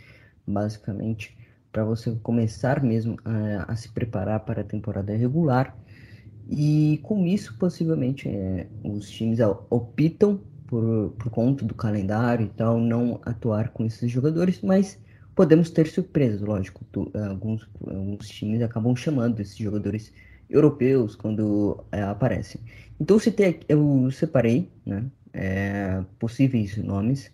basicamente, 0.47 1.37
para 1.73 1.85
você 1.85 2.15
começar 2.23 2.83
mesmo 2.83 3.17
a, 3.25 3.73
a, 3.73 3.77
se 3.77 3.91
preparar 3.91 4.41
para 4.41 4.63
a 4.63 4.65
temporada 4.65 5.15
regular. 5.15 5.77
E 6.49 7.01
com 7.03 7.27
isso, 7.27 7.57
possivelmente, 7.59 8.29
é, 8.29 8.67
os 8.83 9.11
times 9.11 9.39
optam 9.71 10.41
por, 10.69 11.11
por 11.19 11.31
conta 11.31 11.65
do 11.65 11.75
calendário 11.75 12.47
e 12.47 12.49
tal, 12.51 12.79
não 12.79 13.21
atuar 13.25 13.71
com 13.71 13.85
esses 13.85 14.11
jogadores, 14.11 14.61
mas 14.63 14.99
podemos 15.35 15.71
ter 15.71 15.89
surpresas, 15.89 16.43
lógico. 16.43 16.85
Tu, 16.93 17.11
alguns, 17.29 17.69
alguns 17.81 18.29
times 18.29 18.63
acabam 18.63 18.95
chamando 18.95 19.41
esses 19.41 19.57
jogadores 19.57 20.13
europeus 20.49 21.17
quando 21.17 21.85
é, 21.91 22.03
aparecem. 22.03 22.61
Então 23.01 23.19
citei, 23.19 23.61
eu 23.69 24.11
separei 24.11 24.71
né, 24.85 25.05
é, 25.33 26.05
possíveis 26.19 26.77
nomes 26.77 27.33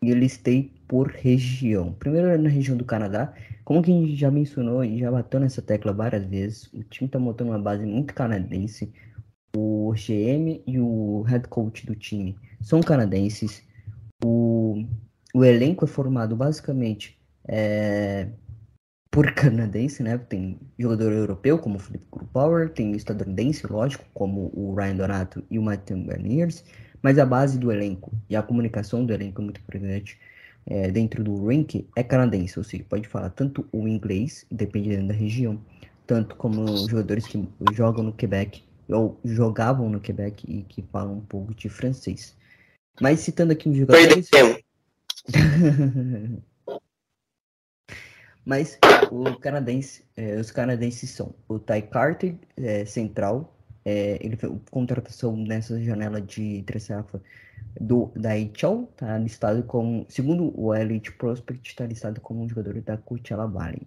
e 0.00 0.14
listei 0.14 0.72
por 0.86 1.08
região. 1.08 1.92
Primeiro 1.92 2.40
na 2.40 2.48
região 2.48 2.76
do 2.76 2.84
Canadá, 2.84 3.34
como 3.64 3.82
que 3.82 3.90
a 3.90 3.94
gente 3.94 4.14
já 4.14 4.30
mencionou 4.30 4.84
e 4.84 4.98
já 5.00 5.10
bateu 5.10 5.40
nessa 5.40 5.60
tecla 5.60 5.92
várias 5.92 6.24
vezes, 6.24 6.72
o 6.72 6.82
time 6.84 7.06
está 7.06 7.18
montando 7.18 7.50
uma 7.50 7.58
base 7.58 7.84
muito 7.84 8.14
canadense. 8.14 8.92
O 9.56 9.92
GM 9.94 10.62
e 10.66 10.78
o 10.78 11.22
head 11.22 11.48
coach 11.48 11.84
do 11.84 11.96
time 11.96 12.36
são 12.60 12.80
canadenses. 12.80 13.62
O, 14.24 14.84
o 15.34 15.44
elenco 15.44 15.84
é 15.84 15.88
formado 15.88 16.34
basicamente 16.36 17.18
é, 17.46 18.28
por 19.10 19.30
canadense, 19.34 20.02
né? 20.02 20.18
Tem 20.18 20.58
jogador 20.78 21.12
europeu, 21.12 21.58
como 21.58 21.76
o 21.76 21.78
Felipe 21.78 22.06
Power, 22.32 22.70
tem 22.70 22.92
estadunidense, 22.92 23.66
lógico, 23.66 24.04
como 24.14 24.50
o 24.54 24.74
Ryan 24.74 24.96
Donato 24.96 25.44
e 25.50 25.58
o 25.58 25.62
Matthew 25.62 26.04
Berniers, 26.04 26.64
mas 27.02 27.18
a 27.18 27.26
base 27.26 27.58
do 27.58 27.70
elenco 27.70 28.12
e 28.28 28.36
a 28.36 28.42
comunicação 28.42 29.04
do 29.04 29.12
elenco 29.12 29.40
é 29.40 29.44
muito 29.44 29.60
importante 29.60 30.18
é, 30.66 30.90
dentro 30.90 31.24
do 31.24 31.46
ranking 31.46 31.86
é 31.96 32.02
canadense, 32.02 32.58
ou 32.58 32.64
seja, 32.64 32.84
pode 32.88 33.08
falar 33.08 33.30
tanto 33.30 33.66
o 33.72 33.88
inglês, 33.88 34.44
dependendo 34.50 35.08
da 35.08 35.14
região, 35.14 35.58
tanto 36.06 36.36
como 36.36 36.62
os 36.62 36.88
jogadores 36.88 37.26
que 37.26 37.42
jogam 37.72 38.04
no 38.04 38.12
Quebec 38.12 38.62
ou 38.88 39.18
jogavam 39.24 39.88
no 39.88 40.00
Quebec 40.00 40.44
e 40.48 40.62
que 40.62 40.82
falam 40.82 41.14
um 41.14 41.20
pouco 41.20 41.54
de 41.54 41.68
francês. 41.68 42.36
Mas 43.00 43.20
citando 43.20 43.52
aqui 43.52 43.68
os 43.68 43.76
jogadores. 43.76 44.28
Mas 48.44 48.78
o 49.10 49.38
canadense, 49.38 50.04
é, 50.16 50.36
os 50.36 50.50
canadenses 50.50 51.10
são 51.10 51.34
o 51.46 51.58
Ty 51.58 51.82
Carter, 51.82 52.34
é, 52.56 52.84
central. 52.86 53.54
É, 53.84 54.18
ele 54.24 54.36
fez 54.36 54.50
contratação 54.70 55.36
nessa 55.36 55.78
janela 55.82 56.20
de 56.20 56.62
Tressafa 56.62 57.22
do 57.80 58.10
da 58.16 58.30
HL, 58.30 58.86
tá 58.96 59.18
listado 59.18 59.62
como, 59.62 60.06
segundo 60.08 60.52
o 60.58 60.74
Elite 60.74 61.12
Prospect, 61.12 61.68
está 61.68 61.86
listado 61.86 62.20
como 62.20 62.42
um 62.42 62.48
jogador 62.48 62.80
da 62.80 62.96
Coachella 62.96 63.46
Valley. 63.46 63.86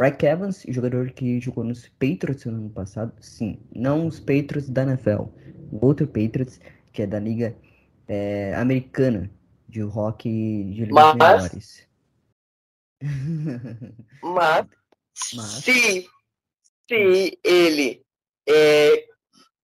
Rack 0.00 0.24
Evans, 0.24 0.64
jogador 0.68 1.10
que 1.10 1.40
jogou 1.40 1.62
nos 1.62 1.88
Patriots 1.88 2.44
no 2.46 2.52
ano 2.52 2.70
passado, 2.70 3.12
sim, 3.20 3.58
não 3.74 4.06
os 4.06 4.18
Patriots 4.18 4.68
da 4.68 4.82
NFL, 4.82 5.24
o 5.70 5.86
outro 5.86 6.06
Patriots, 6.06 6.60
que 6.92 7.02
é 7.02 7.06
da 7.06 7.18
Liga 7.18 7.54
é, 8.10 8.52
Americana 8.56 9.30
de 9.68 9.82
Rock 9.82 10.28
de 10.28 10.84
ligas 10.84 11.14
Mas... 11.14 11.14
menores. 11.14 11.88
Mas, 14.20 14.66
Mas- 15.34 15.64
se, 15.64 16.08
se 16.88 17.38
ele, 17.44 18.04
é, 18.48 19.06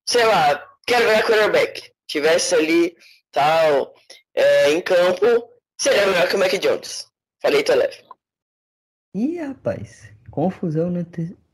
sei 0.07 0.25
lá, 0.25 0.65
quero 0.87 1.07
ver 1.07 1.27
quarterback, 1.27 1.93
tivesse 2.07 2.55
ali, 2.55 2.97
tal, 3.33 3.93
é, 4.33 4.71
em 4.71 4.81
campo, 4.81 5.27
seria 5.77 6.07
melhor 6.07 6.29
que 6.29 6.37
o 6.37 6.39
Mac 6.39 6.53
Jones. 6.53 7.11
Falei, 7.43 7.65
tô 7.65 7.75
leve. 7.75 8.07
Ih, 9.13 9.39
rapaz, 9.39 10.09
confusão 10.31 10.89
no, 10.89 11.05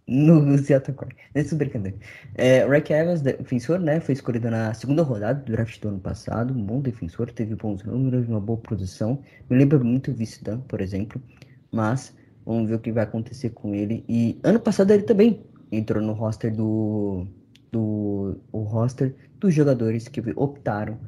no 0.06 0.58
Seattle 0.58 0.96
Corn. 0.96 1.14
Nesse 1.34 1.54
brincadeira. 1.54 1.96
É, 2.34 2.64
Rack 2.64 2.92
Evans, 2.92 3.20
defensor, 3.20 3.78
né? 3.78 4.00
Foi 4.00 4.14
escolhido 4.14 4.50
na 4.50 4.74
segunda 4.74 5.02
rodada 5.02 5.40
do 5.40 5.52
draft 5.52 5.80
do 5.80 5.88
ano 5.88 6.00
passado. 6.00 6.52
Um 6.52 6.64
bom 6.64 6.80
defensor, 6.80 7.30
teve 7.32 7.54
bons 7.54 7.82
números, 7.84 8.28
uma 8.28 8.40
boa 8.40 8.58
produção. 8.58 9.22
Me 9.48 9.56
lembra 9.56 9.78
muito 9.78 10.10
o 10.10 10.14
Vice 10.14 10.42
Dan, 10.42 10.60
por 10.60 10.80
exemplo. 10.80 11.22
Mas 11.70 12.14
vamos 12.44 12.68
ver 12.68 12.76
o 12.76 12.80
que 12.80 12.92
vai 12.92 13.04
acontecer 13.04 13.50
com 13.50 13.74
ele. 13.74 14.04
E 14.08 14.38
ano 14.42 14.60
passado 14.60 14.90
ele 14.92 15.04
também 15.04 15.44
entrou 15.70 16.02
no 16.02 16.12
roster 16.12 16.54
do. 16.54 17.26
do 17.70 18.40
o 18.52 18.62
roster 18.62 19.14
dos 19.38 19.54
jogadores 19.54 20.06
que 20.08 20.22
optaram, 20.36 20.98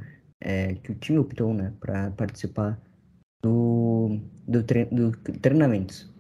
é, 0.41 0.75
que 0.75 0.91
o 0.91 0.95
time 0.97 1.19
optou, 1.19 1.55
né, 1.55 1.73
para 1.79 2.11
participar 2.11 2.81
do, 3.43 4.19
do, 4.49 4.63
tre 4.63 4.87
do 4.87 5.13
treinamentos. 5.41 6.13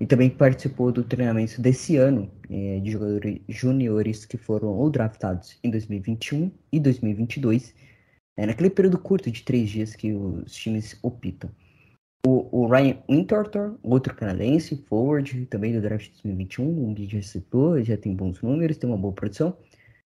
E 0.00 0.06
também 0.06 0.30
participou 0.30 0.90
do 0.90 1.04
treinamento 1.04 1.60
desse 1.60 1.96
ano 1.96 2.30
eh, 2.48 2.80
de 2.82 2.90
jogadores 2.90 3.40
juniores 3.46 4.24
que 4.24 4.38
foram 4.38 4.68
ou 4.68 4.88
draftados 4.88 5.58
em 5.62 5.70
2021 5.70 6.50
e 6.72 6.80
2022, 6.80 7.74
eh, 8.38 8.46
naquele 8.46 8.70
período 8.70 8.98
curto 8.98 9.30
de 9.30 9.42
três 9.42 9.68
dias 9.68 9.94
que 9.94 10.14
os 10.14 10.54
times 10.54 10.98
optam. 11.02 11.50
O, 12.26 12.64
o 12.64 12.66
Ryan 12.66 12.98
Winterthur, 13.08 13.78
outro 13.82 14.14
canadense, 14.14 14.76
forward, 14.88 15.46
também 15.46 15.72
do 15.72 15.82
draft 15.82 16.06
de 16.06 16.22
2021, 16.22 16.90
um 16.90 16.94
que 16.94 17.06
já 17.06 17.20
já 17.82 17.96
tem 17.96 18.14
bons 18.14 18.40
números, 18.40 18.78
tem 18.78 18.88
uma 18.88 18.98
boa 18.98 19.12
produção. 19.12 19.56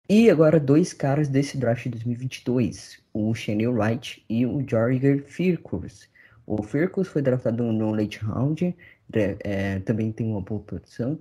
E 0.08 0.30
agora 0.30 0.60
dois 0.60 0.92
caras 0.92 1.28
desse 1.28 1.58
draft 1.58 1.84
de 1.84 1.90
2022, 1.90 3.02
o 3.12 3.34
Chanel 3.34 3.72
Wright 3.72 4.24
e 4.28 4.46
o 4.46 4.64
Jorger 4.68 5.24
Firkus. 5.24 6.08
O 6.46 6.62
Firkus 6.62 7.08
foi 7.08 7.22
draftado 7.22 7.72
no 7.72 7.90
late 7.90 8.18
round, 8.18 8.74
é, 9.12 9.36
é, 9.40 9.78
também 9.80 10.12
tem 10.12 10.28
uma 10.28 10.40
boa 10.40 10.60
produção. 10.60 11.18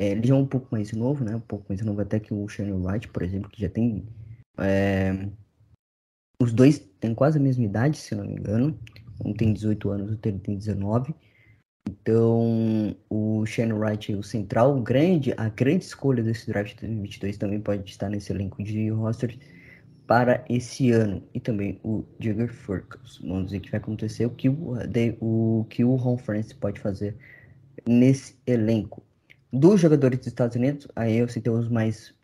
É, 0.00 0.10
ele 0.10 0.26
já 0.26 0.34
é 0.34 0.38
um 0.38 0.46
pouco 0.46 0.68
mais 0.70 0.92
novo, 0.92 1.24
né? 1.24 1.34
Um 1.36 1.40
pouco 1.40 1.66
mais 1.68 1.82
novo 1.82 2.00
até 2.00 2.20
que 2.20 2.32
o 2.32 2.48
Shane 2.48 2.72
Wright, 2.72 3.08
por 3.08 3.22
exemplo, 3.22 3.50
que 3.50 3.60
já 3.60 3.68
tem. 3.68 4.06
é, 4.58 5.28
os 6.40 6.52
dois 6.52 6.78
têm 6.78 7.14
quase 7.14 7.38
a 7.38 7.40
mesma 7.40 7.64
idade, 7.64 7.98
se 7.98 8.14
não 8.14 8.24
me 8.24 8.32
engano. 8.32 8.78
Um 9.22 9.34
tem 9.34 9.52
18 9.52 9.90
anos, 9.90 10.08
o 10.08 10.12
outro 10.12 10.38
tem 10.38 10.56
19. 10.56 11.14
Então, 11.88 12.96
o 13.10 13.44
Shane 13.44 13.72
Wright, 13.72 14.14
o 14.14 14.22
central, 14.22 14.80
grande, 14.80 15.34
a 15.36 15.48
grande 15.48 15.84
escolha 15.84 16.22
desse 16.22 16.46
draft 16.46 16.74
de 16.74 16.80
2022 16.80 17.36
também 17.36 17.60
pode 17.60 17.90
estar 17.90 18.08
nesse 18.08 18.32
elenco 18.32 18.62
de 18.62 18.88
roster 18.90 19.36
para 20.10 20.44
esse 20.50 20.90
ano. 20.90 21.22
E 21.32 21.38
também 21.40 21.80
o 21.84 22.04
Jagger 22.18 22.52
Furcus. 22.52 23.20
Vamos 23.22 23.52
o 23.52 23.60
que 23.60 23.70
vai 23.70 23.78
acontecer, 23.80 24.26
o 24.26 24.30
que 24.30 24.48
o, 24.48 24.74
de- 24.88 25.16
o, 25.20 25.64
que 25.70 25.84
o 25.84 25.94
Ron 25.94 26.18
Francis 26.18 26.52
pode 26.52 26.80
fazer 26.80 27.16
nesse 27.86 28.36
elenco. 28.46 29.02
Dos 29.52 29.80
jogadores 29.80 30.18
dos 30.18 30.28
Estados 30.28 30.56
Unidos, 30.56 30.88
aí 30.96 31.16
eu 31.18 31.28
citei 31.28 31.52
os 31.52 31.68
mais 31.68 32.14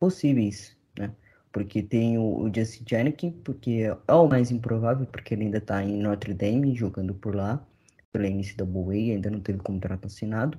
possíveis, 0.00 0.76
né? 0.98 1.12
Porque 1.52 1.82
tem 1.82 2.18
o, 2.18 2.22
o 2.44 2.52
Justin 2.54 2.84
Janik, 2.88 3.30
porque 3.44 3.82
é 4.08 4.14
o 4.14 4.28
mais 4.28 4.50
improvável, 4.50 5.06
porque 5.06 5.34
ele 5.34 5.44
ainda 5.44 5.58
está 5.58 5.82
em 5.84 5.98
Notre 6.02 6.34
Dame, 6.34 6.74
jogando 6.74 7.14
por 7.14 7.34
lá, 7.36 7.66
pela 8.12 8.26
NCAA, 8.28 9.14
ainda 9.14 9.30
não 9.30 9.40
teve 9.40 9.58
contrato 9.58 10.06
assinado. 10.06 10.58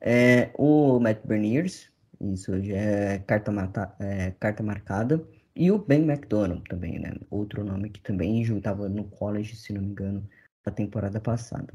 É, 0.00 0.50
o 0.54 0.98
Matt 1.00 1.20
Berniers, 1.26 1.90
isso 2.20 2.62
já 2.62 2.76
é 2.76 3.18
carta, 3.20 3.50
mata, 3.52 3.94
é, 4.00 4.30
carta 4.32 4.62
marcada. 4.62 5.22
E 5.60 5.70
o 5.70 5.78
Ben 5.78 6.04
McDonald 6.08 6.64
também, 6.70 6.98
né? 6.98 7.12
Outro 7.28 7.62
nome 7.62 7.90
que 7.90 8.00
também 8.00 8.40
estava 8.40 8.88
no 8.88 9.04
college, 9.04 9.54
se 9.54 9.74
não 9.74 9.82
me 9.82 9.88
engano, 9.88 10.26
na 10.64 10.72
temporada 10.72 11.20
passada. 11.20 11.74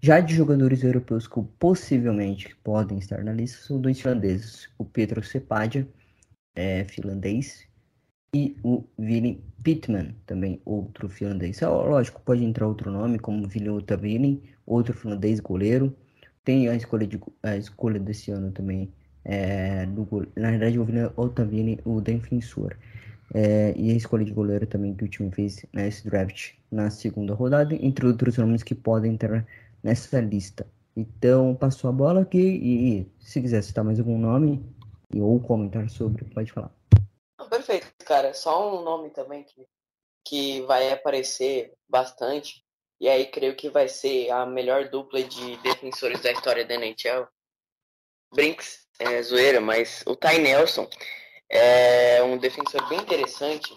Já 0.00 0.18
de 0.18 0.34
jogadores 0.34 0.82
europeus 0.82 1.28
que 1.28 1.40
possivelmente 1.56 2.56
podem 2.64 2.98
estar 2.98 3.22
na 3.22 3.32
lista 3.32 3.64
são 3.64 3.80
dois 3.80 4.00
finlandeses. 4.00 4.68
O 4.76 4.84
Pedro 4.84 5.22
Sepadia, 5.22 5.86
é 6.56 6.82
finlandês, 6.82 7.64
e 8.34 8.56
o 8.64 8.82
Willy 8.98 9.40
Pittman, 9.62 10.16
também 10.26 10.60
outro 10.64 11.08
finlandês. 11.08 11.62
É, 11.62 11.66
lógico, 11.68 12.20
pode 12.22 12.42
entrar 12.44 12.66
outro 12.66 12.90
nome, 12.90 13.20
como 13.20 13.46
Willy 13.46 13.70
Otavini, 13.70 14.42
outro 14.66 14.94
finlandês 14.94 15.38
goleiro. 15.38 15.96
Tem 16.42 16.68
a 16.68 16.74
escolha, 16.74 17.06
de, 17.06 17.20
a 17.40 17.56
escolha 17.56 18.00
desse 18.00 18.32
ano 18.32 18.50
também, 18.50 18.92
é, 19.24 19.86
do, 19.86 20.08
na 20.34 20.50
verdade, 20.50 20.76
o 20.76 20.84
Willy 20.84 21.12
Otavini, 21.14 21.78
o 21.84 22.00
defensor. 22.00 22.76
É, 23.34 23.72
e 23.76 23.90
a 23.90 23.94
escolha 23.94 24.24
de 24.24 24.32
goleiro 24.32 24.66
também 24.66 24.94
que 24.94 25.04
o 25.04 25.08
time 25.08 25.30
fez 25.32 25.64
nesse 25.72 26.06
draft 26.06 26.52
na 26.70 26.90
segunda 26.90 27.32
rodada, 27.32 27.74
entre 27.74 28.06
outros 28.06 28.36
nomes 28.36 28.62
que 28.62 28.74
podem 28.74 29.12
entrar 29.12 29.46
nessa 29.82 30.20
lista. 30.20 30.66
Então, 30.94 31.54
passou 31.54 31.88
a 31.88 31.92
bola 31.92 32.20
aqui 32.20 32.38
e, 32.38 33.00
e 33.00 33.12
se 33.18 33.40
quiser 33.40 33.62
citar 33.62 33.82
mais 33.82 33.98
algum 33.98 34.18
nome 34.18 34.62
ou 35.14 35.40
comentar 35.40 35.88
sobre, 35.88 36.24
pode 36.26 36.52
falar. 36.52 36.70
Perfeito, 37.48 37.86
cara. 38.04 38.34
Só 38.34 38.80
um 38.80 38.84
nome 38.84 39.10
também 39.10 39.44
que, 39.44 39.66
que 40.26 40.60
vai 40.62 40.92
aparecer 40.92 41.72
bastante. 41.88 42.62
E 43.00 43.08
aí 43.08 43.26
creio 43.26 43.56
que 43.56 43.68
vai 43.68 43.88
ser 43.88 44.30
a 44.30 44.46
melhor 44.46 44.88
dupla 44.88 45.22
de 45.22 45.56
defensores 45.58 46.20
da 46.22 46.32
história 46.32 46.64
da 46.64 46.74
NHL. 46.74 47.26
Brinks, 48.34 48.86
é 48.98 49.22
zoeira, 49.22 49.60
mas 49.60 50.02
o 50.06 50.14
Ty 50.14 50.38
Nelson 50.38 50.88
é 51.52 52.22
um 52.22 52.38
defensor 52.38 52.88
bem 52.88 52.98
interessante. 52.98 53.72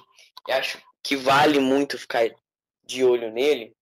E 0.48 0.51
acho 0.51 0.82
que 1.03 1.15
vale 1.15 1.60
muito 1.60 1.98
ficar 1.98 2.29
de 2.84 3.03
olho 3.03 3.32
nele, 3.32 3.75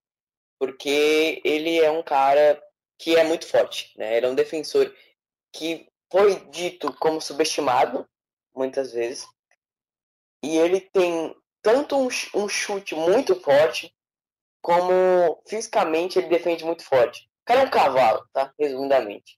porque 0.59 1.41
ele 1.45 1.79
é 1.79 1.91
um 1.91 2.01
cara 2.01 2.61
que 2.97 3.15
é 3.15 3.23
muito 3.23 3.47
forte. 3.47 3.93
Né? 3.97 4.17
Ele 4.17 4.25
é 4.25 4.29
um 4.29 4.35
defensor 4.35 4.93
que 5.53 5.87
foi 6.11 6.35
dito 6.49 6.91
como 6.93 7.21
subestimado 7.21 8.07
muitas 8.55 8.91
vezes. 8.91 9.27
E 10.43 10.57
ele 10.57 10.81
tem 10.81 11.35
tanto 11.61 11.97
um, 11.97 12.07
um 12.35 12.49
chute 12.49 12.95
muito 12.95 13.39
forte, 13.41 13.95
como 14.61 15.41
fisicamente 15.47 16.17
ele 16.17 16.27
defende 16.27 16.65
muito 16.65 16.83
forte. 16.83 17.29
O 17.41 17.45
cara 17.45 17.61
é 17.61 17.65
um 17.65 17.69
cavalo, 17.69 18.27
tá? 18.33 18.53
Resumidamente. 18.57 19.37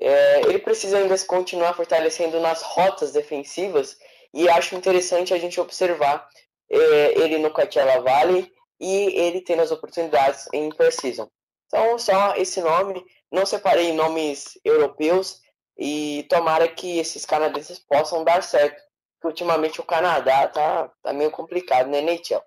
É, 0.00 0.40
ele 0.48 0.58
precisa 0.58 0.96
ainda 0.96 1.16
continuar 1.26 1.74
fortalecendo 1.74 2.40
nas 2.40 2.62
rotas 2.62 3.12
defensivas 3.12 3.98
e 4.32 4.48
acho 4.48 4.74
interessante 4.74 5.34
a 5.34 5.38
gente 5.38 5.60
observar 5.60 6.26
é, 6.70 7.20
ele 7.20 7.38
no 7.38 7.50
Coachella 7.50 8.00
Valley 8.00 8.50
e 8.80 9.14
ele 9.14 9.42
tendo 9.42 9.60
as 9.60 9.70
oportunidades 9.70 10.48
em 10.54 10.70
Precision. 10.70 11.26
Então, 11.66 11.98
só 11.98 12.34
esse 12.36 12.62
nome, 12.62 13.04
não 13.30 13.44
separei 13.44 13.92
nomes 13.92 14.58
europeus 14.64 15.40
e 15.78 16.26
tomara 16.28 16.66
que 16.66 16.98
esses 16.98 17.26
canadenses 17.26 17.78
possam 17.78 18.24
dar 18.24 18.42
certo, 18.42 18.80
porque 19.20 19.28
ultimamente 19.28 19.80
o 19.80 19.84
Canadá 19.84 20.48
tá, 20.48 20.90
tá 21.02 21.12
meio 21.12 21.30
complicado 21.30 21.88
né, 21.88 22.00
NHL. 22.00 22.42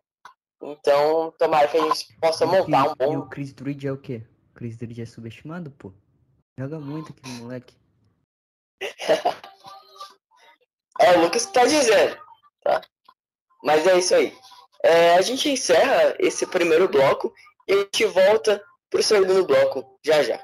Então, 0.62 1.33
tomara 1.38 1.67
que 1.67 1.77
a 1.77 1.81
gente 1.81 2.17
possa 2.19 2.45
montar 2.45 2.89
um 2.89 2.95
bom. 2.95 3.13
E 3.13 3.17
o 3.17 3.25
Chris 3.27 3.53
Druid 3.53 3.88
é 3.88 3.91
o 3.91 3.98
quê? 3.98 4.24
O 4.51 4.55
Chris 4.55 4.75
Druid 4.75 5.01
é 5.01 5.05
subestimado, 5.05 5.72
pô? 5.72 5.93
Joga 6.57 6.79
muito 6.79 7.12
aquele 7.12 7.33
moleque. 7.38 7.75
é 11.00 11.17
o 11.17 11.22
Lucas 11.22 11.48
que 11.48 11.53
tá 11.53 11.65
dizendo, 11.65 12.15
tá? 12.62 12.79
Mas 13.63 13.88
é 13.88 13.98
isso 13.98 14.13
aí. 14.13 14.38
É, 14.83 15.15
a 15.15 15.22
gente 15.22 15.50
encerra 15.50 16.15
esse 16.19 16.45
primeiro 16.45 16.88
bloco 16.88 17.33
e 17.67 17.74
a 17.74 17.77
gente 17.77 18.05
volta 18.05 18.63
pro 18.89 19.01
segundo 19.01 19.48
bloco 19.48 20.00
já 20.05 20.22
já. 20.22 20.39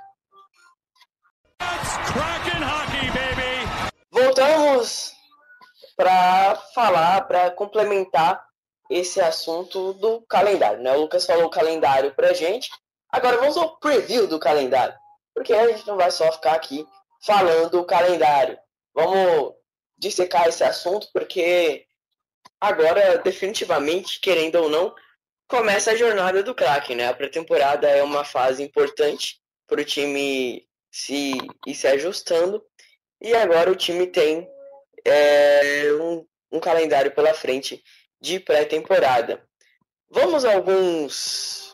Voltamos 4.09 5.13
para 5.95 6.55
falar, 6.73 7.21
para 7.27 7.51
complementar 7.51 8.43
esse 8.89 9.21
assunto 9.21 9.93
do 9.93 10.21
calendário, 10.21 10.81
né? 10.81 10.91
O 10.93 11.01
Lucas 11.01 11.27
falou 11.27 11.45
o 11.45 11.51
calendário 11.51 12.15
pra 12.15 12.33
gente. 12.33 12.71
Agora 13.09 13.37
vamos 13.37 13.57
ao 13.57 13.77
preview 13.77 14.25
do 14.25 14.39
calendário 14.39 14.97
porque 15.39 15.53
a 15.53 15.69
gente 15.69 15.87
não 15.87 15.95
vai 15.95 16.11
só 16.11 16.29
ficar 16.33 16.51
aqui 16.51 16.85
falando 17.25 17.79
o 17.79 17.85
calendário. 17.85 18.59
Vamos 18.93 19.53
dissecar 19.97 20.49
esse 20.49 20.65
assunto, 20.65 21.07
porque 21.13 21.85
agora, 22.59 23.19
definitivamente, 23.19 24.19
querendo 24.19 24.55
ou 24.55 24.69
não, 24.69 24.93
começa 25.47 25.91
a 25.91 25.95
jornada 25.95 26.43
do 26.43 26.53
craque, 26.53 26.93
né? 26.93 27.07
A 27.07 27.13
pré-temporada 27.13 27.87
é 27.87 28.03
uma 28.03 28.25
fase 28.25 28.61
importante 28.61 29.39
para 29.65 29.79
o 29.79 29.85
time 29.85 30.67
se 30.91 31.37
ir 31.65 31.73
se 31.73 31.87
ajustando. 31.87 32.61
E 33.21 33.33
agora 33.33 33.71
o 33.71 33.77
time 33.77 34.07
tem 34.07 34.45
é, 35.05 35.93
um, 36.01 36.27
um 36.51 36.59
calendário 36.59 37.11
pela 37.11 37.33
frente 37.33 37.81
de 38.19 38.41
pré-temporada. 38.41 39.41
Vamos 40.09 40.43
a 40.43 40.53
alguns 40.53 41.73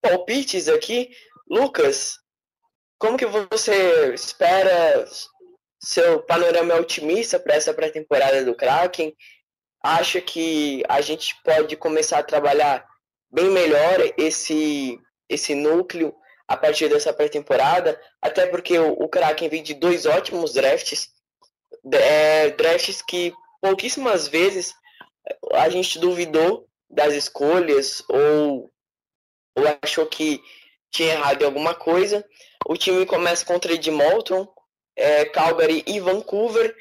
palpites 0.00 0.66
aqui. 0.66 1.14
Lucas, 1.46 2.21
como 3.02 3.18
que 3.18 3.26
você 3.26 4.14
espera? 4.14 5.04
Seu 5.82 6.22
panorama 6.22 6.76
otimista 6.76 7.40
para 7.40 7.56
essa 7.56 7.74
pré-temporada 7.74 8.44
do 8.44 8.54
Kraken? 8.54 9.12
Acha 9.82 10.20
que 10.20 10.84
a 10.88 11.00
gente 11.00 11.34
pode 11.42 11.76
começar 11.76 12.20
a 12.20 12.22
trabalhar 12.22 12.86
bem 13.28 13.50
melhor 13.50 13.98
esse, 14.16 14.96
esse 15.28 15.52
núcleo 15.56 16.14
a 16.46 16.56
partir 16.56 16.88
dessa 16.88 17.12
pré-temporada? 17.12 18.00
Até 18.22 18.46
porque 18.46 18.78
o, 18.78 18.92
o 18.92 19.08
Kraken 19.08 19.48
vem 19.48 19.64
de 19.64 19.74
dois 19.74 20.06
ótimos 20.06 20.52
drafts, 20.52 21.08
é, 21.92 22.50
drafts 22.50 23.02
que 23.02 23.32
pouquíssimas 23.60 24.28
vezes 24.28 24.72
a 25.54 25.68
gente 25.68 25.98
duvidou 25.98 26.68
das 26.88 27.14
escolhas 27.14 28.04
ou, 28.08 28.70
ou 29.56 29.64
achou 29.82 30.06
que 30.06 30.40
tinha 30.92 31.14
errado 31.14 31.42
em 31.42 31.46
alguma 31.46 31.74
coisa. 31.74 32.24
O 32.66 32.76
time 32.76 33.04
começa 33.04 33.44
contra 33.44 33.72
Edmonton, 33.72 34.46
é, 34.94 35.24
Calgary 35.24 35.82
e 35.86 35.98
Vancouver, 35.98 36.74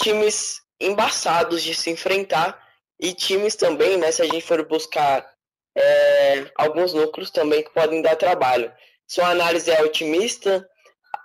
times 0.00 0.60
embaçados 0.80 1.62
de 1.62 1.74
se 1.74 1.90
enfrentar 1.90 2.62
e 3.00 3.12
times 3.12 3.56
também, 3.56 3.96
né, 3.96 4.12
se 4.12 4.22
a 4.22 4.26
gente 4.26 4.42
for 4.42 4.64
buscar 4.66 5.28
é, 5.76 6.50
alguns 6.56 6.92
núcleos 6.92 7.30
também 7.30 7.62
que 7.62 7.70
podem 7.70 8.02
dar 8.02 8.16
trabalho. 8.16 8.72
Sua 9.06 9.30
análise 9.30 9.70
é 9.70 9.82
otimista, 9.82 10.66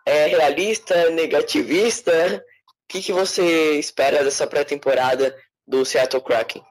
é 0.05 0.27
realista, 0.27 1.09
negativista? 1.11 2.43
O 2.67 2.87
que, 2.87 3.01
que 3.01 3.13
você 3.13 3.77
espera 3.77 4.23
dessa 4.23 4.47
pré-temporada 4.47 5.37
do 5.67 5.85
Seattle 5.85 6.23
Kraken? 6.23 6.63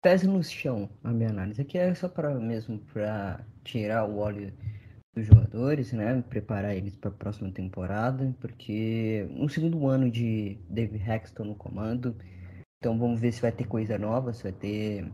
Pés 0.00 0.22
no 0.22 0.42
chão, 0.44 0.88
a 1.02 1.10
minha 1.10 1.30
análise. 1.30 1.60
Aqui 1.60 1.76
é 1.76 1.92
só 1.92 2.08
para 2.08 2.32
mesmo 2.34 2.78
para 2.92 3.44
tirar 3.64 4.04
o 4.04 4.18
óleo 4.18 4.52
dos 5.14 5.26
jogadores, 5.26 5.92
né? 5.92 6.22
Preparar 6.22 6.76
eles 6.76 6.94
para 6.96 7.10
a 7.10 7.14
próxima 7.14 7.50
temporada, 7.50 8.34
porque 8.40 9.26
no 9.30 9.48
segundo 9.48 9.88
ano 9.88 10.08
de 10.08 10.56
Dave 10.70 10.96
Hexton 10.98 11.44
no 11.44 11.56
comando, 11.56 12.16
então 12.78 12.96
vamos 12.96 13.20
ver 13.20 13.32
se 13.32 13.42
vai 13.42 13.50
ter 13.50 13.66
coisa 13.66 13.98
nova, 13.98 14.32
se 14.32 14.44
vai 14.44 14.52
ter. 14.52 15.12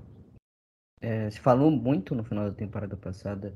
É, 1.01 1.31
se 1.31 1.40
falou 1.40 1.70
muito 1.70 2.14
no 2.14 2.25
final 2.25 2.51
da 2.51 2.55
temporada 2.55 2.97
passada, 2.97 3.55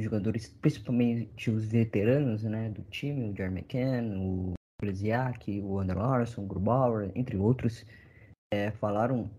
jogadores, 0.00 0.48
principalmente 0.48 1.50
os 1.50 1.66
veteranos, 1.66 2.42
né, 2.44 2.70
do 2.70 2.82
time, 2.84 3.30
o 3.30 3.36
Jeremy 3.36 3.60
McCann, 3.60 4.18
o 4.18 4.54
Blesiak, 4.80 5.60
o 5.60 5.78
Andrew 5.78 5.98
Larson, 5.98 6.42
o 6.42 6.46
Grubauer, 6.46 7.10
entre 7.14 7.36
outros, 7.36 7.84
é, 8.52 8.70
falaram 8.72 9.30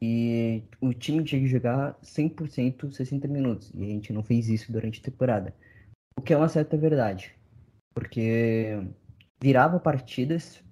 que 0.00 0.62
o 0.80 0.92
time 0.92 1.24
tinha 1.24 1.40
que 1.40 1.46
jogar 1.46 1.98
100% 2.02 2.92
60 2.92 3.28
minutos, 3.28 3.72
e 3.74 3.82
a 3.82 3.86
gente 3.86 4.12
não 4.12 4.22
fez 4.22 4.48
isso 4.48 4.70
durante 4.70 5.00
a 5.00 5.04
temporada. 5.04 5.54
O 6.18 6.22
que 6.22 6.32
é 6.32 6.36
uma 6.36 6.48
certa 6.48 6.76
verdade. 6.76 7.34
Porque 7.94 8.78
virava 9.40 9.80
partidas, 9.80 10.62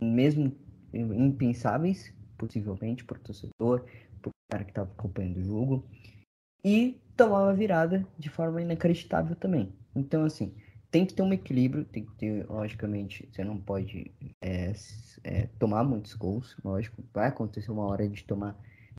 mesmo 0.00 0.56
impensáveis, 0.92 2.14
possivelmente, 2.38 3.04
por 3.04 3.18
torcedor, 3.18 3.84
por 4.20 4.30
cara 4.50 4.64
que 4.64 4.70
estava 4.70 4.90
acompanhando 4.90 5.38
o 5.38 5.44
jogo, 5.44 5.84
e 6.64 7.00
tomava 7.16 7.52
virada 7.54 8.06
de 8.18 8.28
forma 8.28 8.62
inacreditável 8.62 9.34
também. 9.34 9.72
Então, 9.94 10.24
assim, 10.24 10.54
tem 10.92 11.06
que 11.06 11.14
ter 11.14 11.22
um 11.22 11.32
equilíbrio, 11.32 11.86
tem 11.86 12.04
que 12.04 12.12
ter, 12.12 12.46
logicamente, 12.48 13.26
você 13.32 13.42
não 13.42 13.56
pode 13.56 14.12
é, 14.42 14.74
é, 15.24 15.48
tomar 15.58 15.82
muitos 15.84 16.12
gols, 16.14 16.54
lógico, 16.62 17.02
vai 17.14 17.28
acontecer 17.28 17.72
uma 17.72 17.86
hora 17.86 18.06
de 18.06 18.22
tomar 18.22 18.54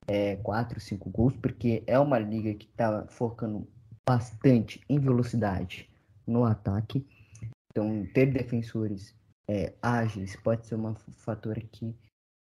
é, 0.07 0.35
4, 0.37 0.79
5 0.79 1.09
gols, 1.11 1.35
porque 1.37 1.83
é 1.85 1.97
uma 1.99 2.17
liga 2.17 2.51
que 2.55 2.65
está 2.65 3.05
focando 3.07 3.67
bastante 4.03 4.81
em 4.89 4.99
velocidade 4.99 5.87
no 6.25 6.43
ataque. 6.43 7.05
Então, 7.71 8.05
ter 8.11 8.25
defensores 8.25 9.15
é, 9.47 9.73
ágeis 9.79 10.35
pode 10.35 10.65
ser 10.65 10.75
um 10.75 10.95
fator 10.95 11.59
aqui 11.59 11.95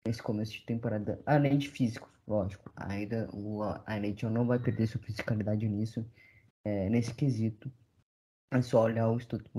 nesse 0.07 0.23
começo 0.23 0.53
de 0.53 0.65
temporada, 0.65 1.21
além 1.25 1.57
de 1.57 1.69
físicos, 1.69 2.09
lógico. 2.25 2.71
Ainda 2.73 3.29
o, 3.33 3.61
a 3.63 3.97
NHL 3.99 4.29
não 4.29 4.47
vai 4.47 4.59
perder 4.59 4.87
sua 4.87 5.01
fisicalidade 5.01 5.67
nisso, 5.67 6.05
é, 6.65 6.89
nesse 6.89 7.13
quesito. 7.13 7.69
É 8.51 8.61
só 8.61 8.83
olhar 8.83 9.09
o 9.09 9.19
Stutt 9.19 9.49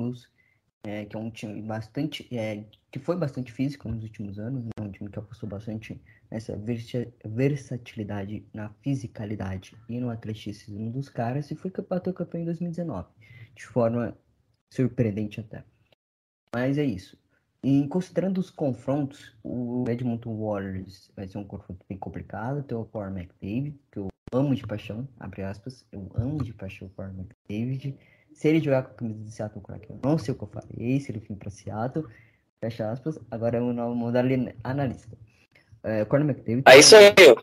é, 0.85 1.05
que 1.05 1.17
é 1.17 1.19
um 1.19 1.31
time 1.31 1.63
bastante, 1.63 2.27
é, 2.37 2.65
que 2.91 2.99
foi 2.99 3.17
bastante 3.17 3.53
físico 3.53 3.89
nos 3.89 4.03
últimos 4.03 4.39
anos, 4.39 4.65
né? 4.65 4.71
um 4.81 4.91
time 4.91 5.09
que 5.09 5.19
apostou 5.19 5.49
bastante 5.49 6.01
nessa 6.31 6.59
versatilidade, 7.25 8.45
na 8.53 8.69
fisicalidade 8.83 9.77
e 9.89 10.01
no 10.01 10.11
atleticismo 10.11 10.91
dos 10.91 11.09
caras 11.09 11.51
e 11.51 11.55
foi 11.55 11.71
bateu 11.89 12.13
campeão 12.13 12.43
em 12.43 12.45
2019, 12.45 13.09
de 13.55 13.65
forma 13.65 14.17
surpreendente 14.73 15.41
até. 15.41 15.65
Mas 16.55 16.77
é 16.77 16.85
isso. 16.85 17.17
E 17.65 17.87
considerando 17.87 18.39
os 18.39 18.51
confrontos, 18.51 19.37
o 19.43 19.85
Edmonton 19.89 20.37
Warriors 20.37 21.13
vai 21.15 21.29
ser 21.29 21.39
um 21.39 21.45
confronto 21.45 21.87
bem 21.89 21.97
complicado. 21.97 22.63
Tem 22.65 22.77
o 22.77 22.85
Corey 22.85 23.13
McDavid, 23.13 23.79
que 23.91 23.99
eu 24.01 24.09
amo 24.33 24.55
de 24.55 24.67
paixão, 24.67 25.07
abre 25.21 25.43
aspas, 25.43 25.87
eu 25.93 26.11
amo 26.17 26.43
de 26.43 26.53
paixão 26.53 26.89
o 26.89 26.91
Corey 26.91 27.15
McDavid. 27.15 27.97
Se 28.35 28.49
ele 28.49 28.61
jogar 28.61 28.83
com 28.83 28.91
a 28.91 28.95
camisa 28.95 29.25
do 29.25 29.31
Seattle 29.31 29.63
Kraken, 29.63 29.97
eu 30.03 30.11
não 30.11 30.19
sei 30.19 30.35
o 30.35 30.37
que 30.37 30.45
eu 30.45 30.49
farei, 30.49 31.01
se 31.01 31.13
ele 31.13 31.21
vir 31.21 31.37
para 31.37 31.51
Seattle, 31.51 32.07
fecha 32.61 32.91
aspas. 32.91 33.19
Agora 33.31 33.59
é 33.59 33.61
o 33.61 33.73
novo 33.73 33.95
modalidade 33.95 34.57
analista. 34.63 35.17
É, 35.83 36.05
Corey 36.05 36.25
McDavid. 36.25 36.63
Aí 36.67 36.83
sou 36.83 36.99
eu. 37.19 37.37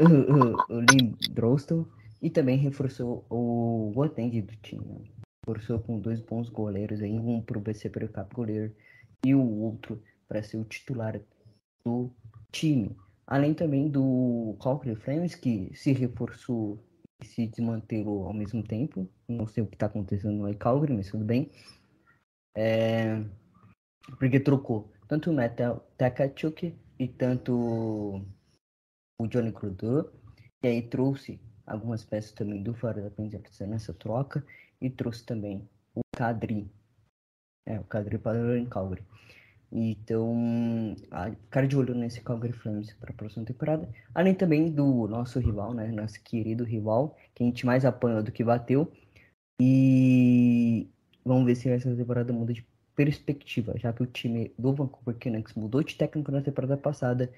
O, 0.00 0.04
o, 0.04 0.76
o 0.76 0.80
Lee 0.80 1.14
Drostel 1.30 1.86
e 2.22 2.30
também 2.30 2.56
reforçou 2.56 3.24
o 3.30 3.92
goaltending 3.94 4.42
do 4.42 4.56
time. 4.56 4.84
Né? 4.84 5.04
Reforçou 5.46 5.80
com 5.80 5.98
dois 5.98 6.20
bons 6.20 6.48
goleiros 6.48 7.00
aí, 7.02 7.18
um 7.18 7.40
para 7.40 7.58
o 7.58 7.60
BC 7.60 7.90
Cap 8.12 8.34
goleiro 8.34 8.74
e 9.24 9.34
o 9.34 9.42
outro 9.42 10.02
para 10.28 10.42
ser 10.42 10.58
o 10.58 10.64
titular 10.64 11.20
do 11.84 12.10
time. 12.52 12.96
Além 13.26 13.54
também 13.54 13.88
do 13.88 14.56
Calgary 14.62 14.96
Flames, 14.96 15.34
que 15.34 15.70
se 15.74 15.92
reforçou 15.92 16.82
se 17.26 17.46
desmantelou 17.46 18.26
ao 18.26 18.32
mesmo 18.32 18.62
tempo. 18.62 19.08
Não 19.28 19.46
sei 19.46 19.62
o 19.62 19.66
que 19.66 19.76
está 19.76 19.86
acontecendo 19.86 20.46
no 20.46 20.56
Calgary, 20.56 20.92
mas 20.92 21.10
tudo 21.10 21.24
bem. 21.24 21.50
É... 22.56 23.22
Porque 24.18 24.40
trocou 24.40 24.90
tanto 25.08 25.30
o 25.30 25.34
Metal 25.34 25.86
Takachuk 25.96 26.74
e 26.98 27.08
tanto 27.08 28.24
o 29.18 29.26
Johnny 29.28 29.52
Crudor. 29.52 30.12
E 30.62 30.68
aí 30.68 30.82
trouxe 30.82 31.40
algumas 31.66 32.04
peças 32.04 32.32
também 32.32 32.62
do 32.62 32.74
Fora 32.74 33.02
da 33.02 33.10
Pensa 33.10 33.66
nessa 33.66 33.94
troca. 33.94 34.44
E 34.80 34.88
trouxe 34.88 35.24
também 35.24 35.68
o 35.94 36.00
Kadri, 36.16 36.70
é, 37.66 37.78
o 37.78 37.84
Calgary 37.84 38.18
parou 38.18 38.56
em 38.56 38.66
Calgary. 38.66 39.04
Então, 39.72 40.96
cara 41.48 41.66
de 41.66 41.76
olho 41.76 41.94
nesse 41.94 42.20
Calgary 42.20 42.52
Flames 42.52 42.92
para 42.94 43.10
a 43.10 43.14
próxima 43.14 43.44
temporada. 43.44 43.88
Além 44.14 44.34
também 44.34 44.70
do 44.70 45.06
nosso 45.06 45.38
rival, 45.38 45.72
né? 45.72 45.88
Nosso 45.88 46.20
querido 46.22 46.64
rival, 46.64 47.16
que 47.34 47.42
a 47.44 47.46
gente 47.46 47.64
mais 47.64 47.84
apanhou 47.84 48.22
do 48.22 48.32
que 48.32 48.42
bateu. 48.42 48.90
E 49.60 50.88
vamos 51.24 51.46
ver 51.46 51.54
se 51.54 51.68
essa 51.68 51.94
temporada 51.94 52.32
muda 52.32 52.52
de 52.52 52.66
perspectiva, 52.96 53.78
já 53.78 53.92
que 53.92 54.02
o 54.02 54.06
time 54.06 54.52
do 54.58 54.72
Vancouver 54.72 55.16
Canucks 55.18 55.54
mudou 55.54 55.82
de 55.82 55.96
técnico 55.96 56.32
na 56.32 56.42
temporada 56.42 56.76
passada. 56.76 57.32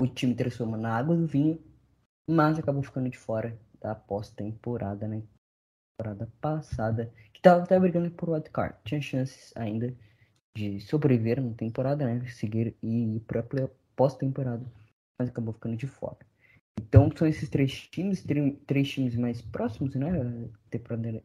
O 0.00 0.06
time 0.06 0.34
transforma 0.34 0.76
na 0.76 0.96
água 0.96 1.16
do 1.16 1.26
vinho, 1.26 1.58
mas 2.28 2.58
acabou 2.58 2.82
ficando 2.82 3.08
de 3.08 3.16
fora 3.16 3.56
da 3.80 3.94
pós-temporada, 3.94 5.06
né? 5.06 5.22
Temporada 5.96 6.30
passada 6.40 7.12
Tava 7.46 7.62
até 7.62 7.78
brigando 7.78 8.10
por 8.10 8.28
wildcard. 8.28 8.74
Tinha 8.84 9.00
chances 9.00 9.52
ainda 9.54 9.94
de 10.56 10.80
sobreviver 10.80 11.40
na 11.40 11.52
temporada, 11.52 12.06
né? 12.06 12.26
Seguir 12.30 12.74
e 12.82 13.16
ir 13.16 13.20
para 13.20 13.44
pós-temporada. 13.94 14.64
Mas 15.18 15.28
acabou 15.28 15.52
ficando 15.52 15.76
de 15.76 15.86
fora. 15.86 16.18
Então 16.80 17.10
são 17.14 17.28
esses 17.28 17.48
três 17.48 17.88
times, 17.88 18.24
três 18.66 18.90
times 18.90 19.16
mais 19.16 19.42
próximos, 19.42 19.94
né? 19.94 20.08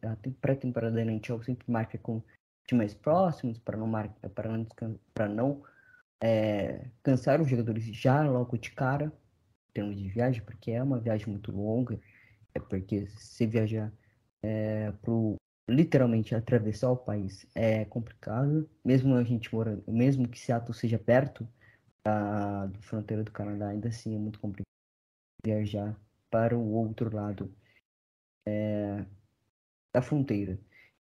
A 0.02 0.16
pré-temporada 0.40 0.94
da 0.94 1.02
NHL 1.02 1.42
sempre 1.42 1.70
marca 1.70 1.96
com 1.98 2.22
times 2.66 2.78
mais 2.78 2.94
próximos 2.94 3.58
para 3.58 3.76
não 3.76 3.86
marcar, 3.86 4.28
para 4.30 4.50
não, 4.50 4.66
para 5.14 5.28
não 5.28 5.62
é, 6.22 6.86
cansar 7.02 7.40
os 7.40 7.48
jogadores 7.48 7.84
já 7.84 8.22
logo 8.28 8.56
de 8.58 8.70
cara, 8.70 9.06
em 9.06 9.72
termos 9.72 9.96
de 9.96 10.08
viagem, 10.08 10.42
porque 10.42 10.70
é 10.72 10.82
uma 10.82 11.00
viagem 11.00 11.28
muito 11.28 11.50
longa. 11.50 11.98
É 12.54 12.60
porque 12.60 13.06
se 13.06 13.46
viajar 13.46 13.90
é, 14.42 14.92
para 14.92 15.10
o 15.10 15.36
literalmente 15.68 16.34
atravessar 16.34 16.90
o 16.90 16.96
país 16.96 17.46
é 17.54 17.84
complicado, 17.84 18.68
mesmo 18.84 19.14
a 19.14 19.24
gente 19.24 19.54
morando, 19.54 19.84
mesmo 19.88 20.28
que 20.28 20.38
Seattle 20.38 20.74
seja 20.74 20.98
perto 20.98 21.48
da, 22.04 22.70
fronteira 22.80 23.22
do 23.22 23.30
Canadá, 23.30 23.68
ainda 23.68 23.88
assim 23.88 24.14
é 24.14 24.18
muito 24.18 24.40
complicado 24.40 24.66
viajar 25.44 25.96
para 26.30 26.56
o 26.56 26.72
outro 26.72 27.14
lado 27.14 27.52
é, 28.46 29.04
da 29.92 30.02
fronteira. 30.02 30.58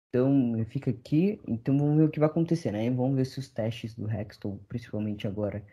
Então 0.09 0.53
fica 0.65 0.91
aqui, 0.91 1.39
então 1.47 1.77
vamos 1.77 1.97
ver 1.97 2.03
o 2.03 2.09
que 2.09 2.19
vai 2.19 2.27
acontecer, 2.27 2.71
né? 2.71 2.89
Vamos 2.89 3.15
ver 3.15 3.25
se 3.25 3.39
os 3.39 3.47
testes 3.47 3.95
do 3.95 4.09
Hextall, 4.09 4.59
principalmente 4.67 5.25
agora, 5.25 5.65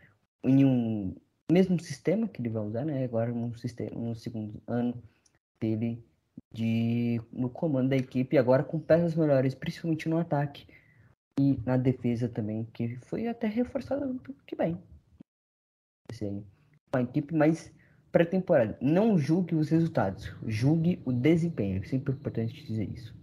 em 0.45 0.65
um 0.65 1.17
mesmo 1.51 1.81
sistema 1.81 2.29
que 2.29 2.41
ele 2.41 2.49
vai 2.49 2.63
usar, 2.63 2.85
né? 2.85 3.05
Agora 3.05 3.33
no 3.33 3.57
sistema, 3.59 3.91
no 3.99 4.15
segundo 4.15 4.63
ano 4.67 5.03
dele 5.61 6.05
de 6.53 7.21
no 7.33 7.51
comando 7.51 7.91
da 7.91 7.97
equipe, 7.97 8.39
agora 8.39 8.65
com 8.65 8.81
peças 8.81 9.15
melhores, 9.15 9.55
principalmente 9.55 10.09
no 10.09 10.19
ataque 10.19 10.67
e 11.39 11.59
na 11.65 11.77
defesa 11.77 12.29
também, 12.29 12.65
que 12.73 12.97
foi 13.07 13.29
até 13.29 13.47
reforçada 13.47 14.13
que 14.47 14.57
bem. 14.57 14.83
Assim, 16.11 16.45
uma 16.93 17.03
equipe 17.03 17.35
mais 17.35 17.73
pré-temporada. 18.11 18.77
Não 18.81 19.19
julgue 19.19 19.55
os 19.55 19.69
resultados, 19.69 20.33
julgue 20.47 21.01
o 21.05 21.13
desempenho. 21.13 21.83
É 21.83 21.87
sempre 21.87 22.13
importante 22.13 22.65
dizer 22.65 22.89
isso. 22.91 23.15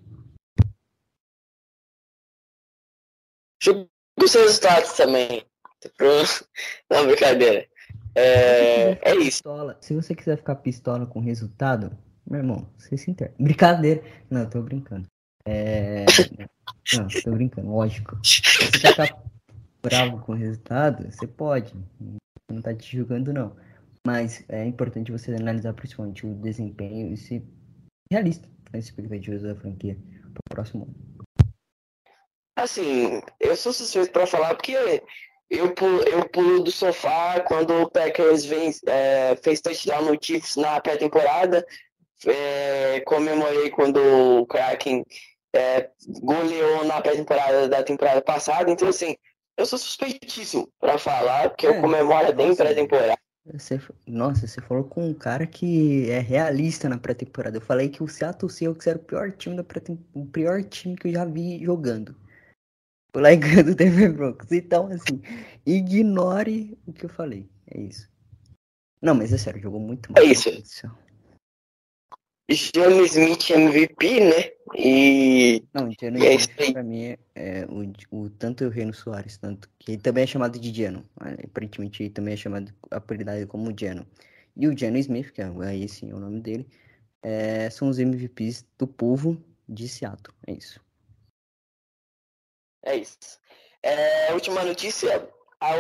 Julgue 3.62 3.90
os 4.22 4.34
resultados 4.34 4.94
também. 4.94 5.44
Não, 6.90 7.06
brincadeira. 7.06 7.68
É, 8.16 8.92
é 9.10 9.16
isso. 9.16 9.44
Pistola, 9.44 9.78
se 9.82 9.94
você 9.94 10.16
quiser 10.16 10.38
ficar 10.38 10.56
pistola 10.56 11.06
com 11.06 11.20
resultado, 11.20 11.98
meu 12.28 12.40
irmão, 12.40 12.68
você 12.78 12.98
se 12.98 13.12
inter... 13.12 13.34
Brincadeira. 13.40 14.04
Não, 14.30 14.50
tô 14.50 14.62
brincando. 14.62 15.08
É... 15.46 16.06
Não, 16.96 17.08
tô 17.24 17.32
brincando, 17.32 17.70
lógico. 17.70 18.18
Se 18.24 18.42
você 18.42 18.96
tá 18.96 19.18
bravo 19.82 20.20
com 20.20 20.32
o 20.32 20.36
resultado, 20.36 21.12
você 21.12 21.28
pode. 21.28 21.74
Não 22.52 22.62
tá 22.62 22.74
te 22.74 22.98
julgando, 22.98 23.32
não. 23.32 23.56
Mas 24.06 24.44
é 24.50 24.66
importante 24.66 25.12
você 25.12 25.34
analisar 25.34 25.74
principalmente 25.74 26.26
o 26.26 26.34
desempenho 26.36 27.14
e 27.14 27.18
ser 27.18 27.44
realista 28.12 28.48
nas 28.72 28.86
expectativas 28.86 29.44
da 29.44 29.56
franquia 29.56 29.98
pro 30.22 30.42
próximo 30.50 30.84
ano. 30.84 30.96
Assim, 32.58 33.22
eu 33.40 33.56
sou 33.56 33.74
suspeito 33.74 34.12
para 34.12 34.28
falar 34.28 34.56
porque 34.56 35.02
eu 35.50 35.74
pulo, 35.74 36.02
eu 36.04 36.28
pulo 36.30 36.64
do 36.64 36.72
sofá 36.72 37.42
quando 37.42 37.72
o 37.82 37.90
Packers 37.90 38.46
vem, 38.46 38.72
é, 38.88 39.36
fez 39.36 39.60
touchdown 39.60 40.06
no 40.06 40.18
Chiefs 40.22 40.56
na 40.56 40.80
pré-temporada 40.80 41.66
é, 42.26 43.02
comemorei 43.02 43.70
quando 43.70 43.98
o 43.98 44.46
Kraken 44.46 45.06
é, 45.56 45.90
goleou 46.22 46.86
na 46.86 47.02
pré-temporada 47.02 47.68
da 47.68 47.84
temporada 47.84 48.22
passada. 48.22 48.70
Então, 48.70 48.88
assim, 48.88 49.16
eu 49.58 49.66
sou 49.66 49.80
suspeitíssimo 49.80 50.70
para 50.80 50.98
falar, 50.98 51.50
porque 51.50 51.66
é, 51.66 51.70
eu 51.70 51.82
comemoro 51.82 52.34
bem 52.34 52.56
pré-temporada. 52.56 53.18
Você, 53.54 53.80
nossa, 54.08 54.48
você 54.48 54.60
falou 54.60 54.84
com 54.84 55.08
um 55.08 55.14
cara 55.14 55.46
que 55.46 56.10
é 56.10 56.20
realista 56.20 56.90
na 56.90 56.98
pré-temporada. 56.98 57.58
Eu 57.58 57.62
falei 57.62 57.90
que 57.90 58.02
o 58.02 58.08
Seattle 58.08 58.52
Seahawks 58.52 58.88
era 58.88 58.98
o 58.98 59.04
pior 59.04 59.32
time 59.32 59.56
da 59.56 59.64
o 60.14 60.26
pior 60.26 60.64
time 60.64 60.96
que 60.96 61.08
eu 61.08 61.14
já 61.14 61.26
vi 61.26 61.64
jogando. 61.64 62.16
O 63.16 63.20
lá 63.20 63.30
do 63.64 63.76
Denver 63.76 64.12
Broncos. 64.14 64.52
Então, 64.52 64.88
assim, 64.88 65.22
ignore 65.66 66.78
o 66.88 66.92
que 66.92 67.06
eu 67.06 67.10
falei. 67.10 67.48
É 67.68 67.80
isso. 67.80 68.10
Não, 69.02 69.14
mas 69.14 69.32
é 69.32 69.38
sério, 69.38 69.62
jogou 69.62 69.80
muito 69.80 70.12
mal. 70.12 70.24
É 70.24 70.26
isso. 70.26 70.50
Johnny 72.48 73.06
Smith 73.06 73.50
MVP, 73.50 74.20
né? 74.20 74.52
E. 74.76 75.64
Não, 75.74 75.90
Johnny 75.90 76.26
é 76.26 76.36
Smith 76.36 76.74
pra 76.74 76.84
mim 76.84 77.06
é, 77.06 77.18
é 77.36 77.66
o, 77.66 77.92
o, 78.12 78.30
tanto 78.30 78.66
o 78.66 78.70
Reino 78.70 78.94
Soares, 78.94 79.38
tanto 79.38 79.70
que 79.80 79.94
ele 79.94 80.02
também 80.02 80.24
é 80.24 80.28
chamado 80.28 80.60
de. 80.60 80.90
Né? 80.92 81.04
Aparentemente 81.44 82.04
ele 82.04 82.12
também 82.12 82.36
é 82.36 82.38
chamado 82.38 82.72
apelidado 82.92 83.48
como 83.48 83.76
Geno. 83.78 84.06
E 84.56 84.68
o 84.68 84.78
Geno 84.78 84.98
Smith, 84.98 85.32
que 85.32 85.42
é 85.42 85.52
aí 85.64 85.90
sim 85.90 86.12
é 86.12 86.14
o 86.14 86.20
nome 86.20 86.40
dele, 86.40 86.68
é, 87.24 87.70
são 87.72 87.90
os 87.90 87.98
MVPs 87.98 88.66
do 88.78 88.86
povo 88.86 89.42
de 89.68 89.88
Seattle. 89.88 90.36
É 90.46 90.54
isso. 90.54 90.80
É 92.84 92.96
isso. 92.96 93.18
É, 93.82 94.32
última 94.34 94.64
notícia: 94.64 95.28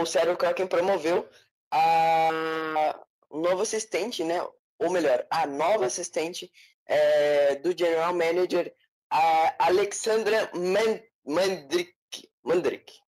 o 0.01 0.05
Seattle 0.05 0.35
Kraken 0.35 0.65
promoveu 0.65 1.29
a 1.71 2.95
o 3.29 3.39
novo 3.39 3.61
assistente, 3.61 4.23
né? 4.23 4.41
Ou 4.79 4.89
melhor, 4.89 5.25
a 5.29 5.45
nova 5.45 5.85
assistente 5.85 6.51
é, 6.85 7.55
do 7.55 7.77
General 7.77 8.13
Manager, 8.13 8.73
a 9.09 9.67
Alexandra 9.67 10.51
Mandrik, 11.25 11.93
Mandrik 12.43 13.05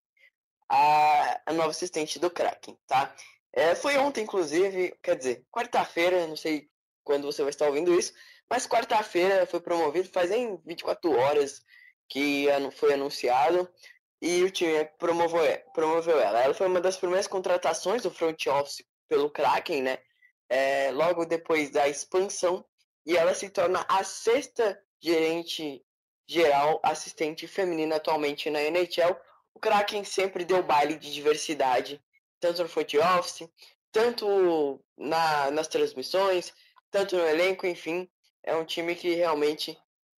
a, 0.69 1.41
a 1.45 1.53
nova 1.53 1.69
assistente 1.69 2.19
do 2.19 2.29
Kraken, 2.29 2.77
tá? 2.87 3.13
É, 3.53 3.73
foi 3.75 3.97
ontem, 3.97 4.23
inclusive, 4.23 4.95
quer 5.01 5.15
dizer, 5.15 5.45
quarta-feira, 5.51 6.27
não 6.27 6.35
sei 6.35 6.69
quando 7.03 7.25
você 7.25 7.41
vai 7.41 7.49
estar 7.49 7.65
ouvindo 7.67 7.97
isso, 7.97 8.13
mas 8.49 8.67
quarta-feira 8.67 9.45
foi 9.45 9.59
promovido, 9.59 10.09
faz 10.09 10.29
em 10.31 10.57
24 10.65 11.11
horas 11.11 11.61
que 12.09 12.47
foi 12.73 12.93
anunciado. 12.93 13.69
e 14.21 14.43
o 14.43 14.51
time 14.51 14.85
promoveu, 14.97 15.41
promoveu 15.73 16.19
ela. 16.19 16.41
Ela 16.41 16.53
foi 16.53 16.67
uma 16.67 16.81
das 16.81 16.97
primeiras 16.97 17.27
contratações 17.27 18.01
do 18.03 18.11
front 18.11 18.47
office 18.47 18.83
pelo 19.07 19.29
Kraken, 19.29 19.83
né? 19.83 19.99
É, 20.49 20.91
logo 20.91 21.25
depois 21.25 21.69
da 21.69 21.87
expansão, 21.87 22.65
e 23.05 23.15
ela 23.15 23.33
se 23.33 23.49
torna 23.49 23.85
a 23.87 24.03
sexta 24.03 24.79
gerente 24.99 25.83
geral 26.27 26.79
assistente 26.83 27.47
feminina 27.47 27.95
atualmente 27.95 28.49
na 28.49 28.61
NHL. 28.61 29.15
O 29.53 29.59
Kraken 29.59 30.03
sempre 30.03 30.43
deu 30.43 30.61
baile 30.61 30.97
de 30.97 31.13
diversidade, 31.13 32.01
tanto 32.39 32.61
no 32.61 32.69
front 32.69 32.93
office, 32.95 33.49
tanto 33.91 34.79
na, 34.97 35.49
nas 35.51 35.67
transmissões, 35.67 36.53
tanto 36.91 37.15
no 37.15 37.25
elenco, 37.25 37.65
enfim. 37.65 38.09
É 38.43 38.55
um 38.55 38.65
time 38.65 38.95
que 38.95 39.13
realmente 39.13 39.77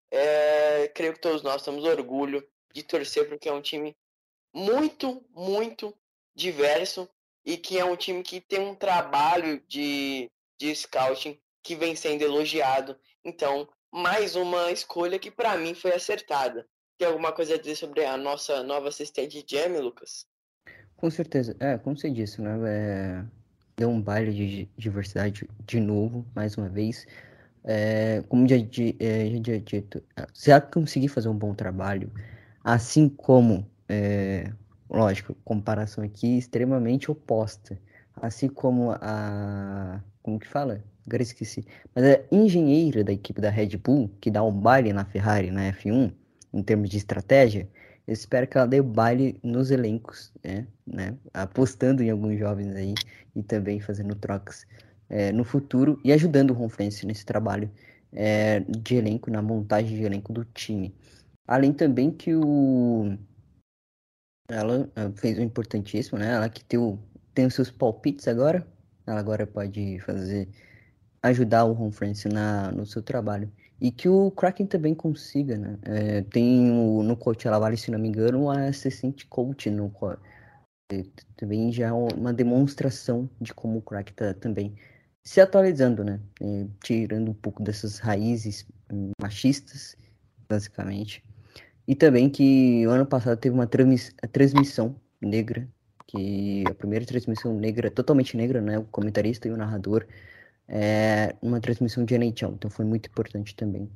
é, 0.10 0.88
creio 0.96 1.14
que 1.14 1.22
todos 1.22 1.44
nós 1.44 1.62
temos 1.62 1.84
orgulho 1.84 2.48
de 2.74 2.84
torcer, 2.84 3.28
porque 3.28 3.50
é 3.50 3.54
um 3.54 3.62
time 3.62 3.96
muito, 4.54 5.24
muito 5.32 5.94
diverso 6.36 7.10
e 7.48 7.56
que 7.56 7.80
é 7.80 7.86
um 7.86 7.96
time 7.96 8.22
que 8.22 8.42
tem 8.42 8.60
um 8.60 8.76
trabalho 8.76 9.64
de, 9.70 10.30
de 10.60 10.76
scouting 10.76 11.40
que 11.64 11.78
vem 11.78 11.96
sendo 11.96 12.22
elogiado. 12.22 12.98
Então, 13.24 13.70
mais 13.90 14.36
uma 14.36 14.70
escolha 14.70 15.18
que 15.18 15.32
para 15.32 15.56
mim 15.56 15.74
foi 15.74 15.94
acertada. 15.94 16.68
Tem 16.98 17.08
alguma 17.08 17.32
coisa 17.32 17.56
a 17.56 17.58
dizer 17.58 17.76
sobre 17.76 18.04
a 18.04 18.18
nossa 18.18 18.62
nova 18.64 18.90
assistente 18.90 19.46
Jamie, 19.50 19.80
Lucas? 19.80 20.26
Com 20.98 21.10
certeza. 21.10 21.56
É, 21.62 21.78
como 21.78 21.98
você 21.98 22.10
disse, 22.10 22.42
né? 22.42 22.60
É... 22.68 23.26
Deu 23.78 23.90
um 23.90 24.02
baile 24.02 24.34
de 24.34 24.70
diversidade 24.76 25.48
de 25.66 25.80
novo, 25.80 26.26
mais 26.36 26.58
uma 26.58 26.68
vez. 26.68 27.08
É, 27.64 28.24
como 28.28 28.46
já, 28.48 28.56
é, 28.56 29.30
já 29.30 29.58
dito, 29.58 30.04
se 30.34 30.52
ela 30.52 30.60
conseguir 30.60 31.08
fazer 31.10 31.30
um 31.30 31.38
bom 31.38 31.54
trabalho, 31.54 32.12
assim 32.64 33.08
como, 33.08 33.70
é, 33.88 34.52
lógico, 34.90 35.36
comparação 35.44 36.04
aqui 36.04 36.38
extremamente 36.38 37.12
oposta, 37.12 37.80
assim 38.16 38.48
como 38.48 38.92
a, 38.92 40.02
como 40.22 40.40
que 40.40 40.48
fala? 40.48 40.84
Agora 41.06 41.24
esqueci. 41.24 41.66
Mas 41.96 42.04
a 42.04 42.20
engenheira 42.32 43.04
da 43.04 43.14
equipe 43.14 43.40
da 43.40 43.50
Red 43.50 43.78
Bull, 43.78 44.10
que 44.20 44.30
dá 44.30 44.44
um 44.44 44.52
baile 44.52 44.92
na 44.92 45.06
Ferrari, 45.06 45.52
na 45.52 45.72
F1, 45.72 46.12
em 46.54 46.64
termos 46.64 46.90
de 46.90 46.98
estratégia, 46.98 47.68
eu 48.06 48.14
espero 48.14 48.48
que 48.48 48.58
ela 48.58 48.68
dê 48.68 48.82
baile 48.82 49.40
nos 49.44 49.70
elencos, 49.70 50.32
né? 50.44 50.66
né? 50.86 51.16
Apostando 51.34 52.02
em 52.02 52.10
alguns 52.10 52.40
jovens 52.40 52.76
aí 52.76 52.94
e 53.36 53.44
também 53.44 53.80
fazendo 53.80 54.16
trocas 54.16 54.66
é, 55.10 55.32
no 55.32 55.44
futuro 55.44 56.00
e 56.04 56.12
ajudando 56.12 56.52
o 56.52 56.54
Ron 56.54 56.70
Francis 56.70 57.04
nesse 57.04 57.26
trabalho 57.26 57.70
é, 58.14 58.62
de 58.62 58.96
elenco, 58.96 59.30
na 59.30 59.42
montagem 59.42 59.98
de 59.98 60.04
elenco 60.04 60.32
do 60.32 60.46
time. 60.46 60.96
Além 61.46 61.74
também 61.74 62.12
que 62.12 62.34
o 62.34 63.18
ela 64.48 64.90
fez 65.16 65.38
um 65.38 65.42
importantíssimo, 65.42 66.18
né? 66.20 66.34
Ela 66.34 66.50
que 66.50 66.64
tem, 66.64 66.80
o, 66.80 67.00
tem 67.34 67.46
os 67.46 67.54
seus 67.54 67.70
palpites 67.72 68.28
agora, 68.28 68.66
ela 69.06 69.20
agora 69.20 69.46
pode 69.46 70.00
fazer 70.00 70.50
ajudar 71.22 71.66
o 71.66 71.74
Ron 71.74 71.92
Francis 71.92 72.32
na, 72.32 72.72
no 72.72 72.86
seu 72.86 73.02
trabalho. 73.02 73.52
E 73.80 73.92
que 73.92 74.10
o 74.10 74.32
Kraken 74.32 74.66
também 74.66 74.96
consiga, 74.96 75.58
né? 75.58 75.78
É, 75.84 76.22
tem 76.24 76.72
o, 76.72 77.04
no 77.04 77.16
coach 77.16 77.48
Vale, 77.48 77.78
se 77.78 77.92
não 77.92 78.00
me 78.00 78.08
engano, 78.08 78.44
um 78.44 78.50
assistente 78.50 79.26
coach 79.28 79.70
no 79.70 79.90
também 81.36 81.72
já 81.72 81.88
é 81.88 81.92
uma 81.92 82.34
demonstração 82.34 83.30
de 83.42 83.54
como 83.54 83.80
o 83.80 83.82
Kraken 83.82 84.12
está 84.12 84.34
também 84.34 84.74
se 85.24 85.42
atualizando, 85.42 86.04
né? 86.04 86.20
Tirando 86.82 87.30
um 87.32 87.34
pouco 87.34 87.62
dessas 87.62 88.00
raízes 88.00 88.66
machistas, 89.22 89.98
basicamente. 90.48 91.24
E 91.88 91.96
também 91.96 92.30
que 92.30 92.86
o 92.86 92.90
ano 92.90 93.06
passado 93.06 93.40
teve 93.40 93.56
uma 93.56 93.66
transmiss 93.66 94.14
transmissão 94.32 95.00
negra, 95.22 95.68
que 96.06 96.64
a 96.68 96.74
primeira 96.74 97.06
transmissão 97.06 97.54
negra, 97.54 97.90
totalmente 97.90 98.36
negra, 98.36 98.62
né? 98.62 98.78
O 98.78 98.86
comentarista 98.86 99.48
e 99.48 99.52
o 99.52 99.58
narrador 99.58 100.06
é, 100.68 101.36
uma 101.42 101.62
transmissão 101.62 102.04
de 102.04 102.16
NHL. 102.16 102.54
Então 102.54 102.70
foi 102.70 102.86
muito 102.86 103.10
importante 103.10 103.56
também 103.56 103.90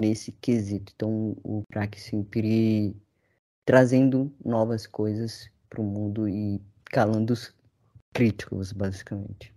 nesse 0.00 0.32
quesito. 0.32 0.92
Então 0.94 1.36
o 1.42 1.64
crack 1.70 2.00
sempre 2.00 2.96
trazendo 3.64 4.34
novas 4.44 4.86
coisas 4.86 5.50
para 5.68 5.80
o 5.80 5.84
mundo 5.84 6.28
e 6.28 6.60
calando 6.84 7.32
os 7.32 7.54
críticos, 8.12 8.72
basicamente. 8.72 9.52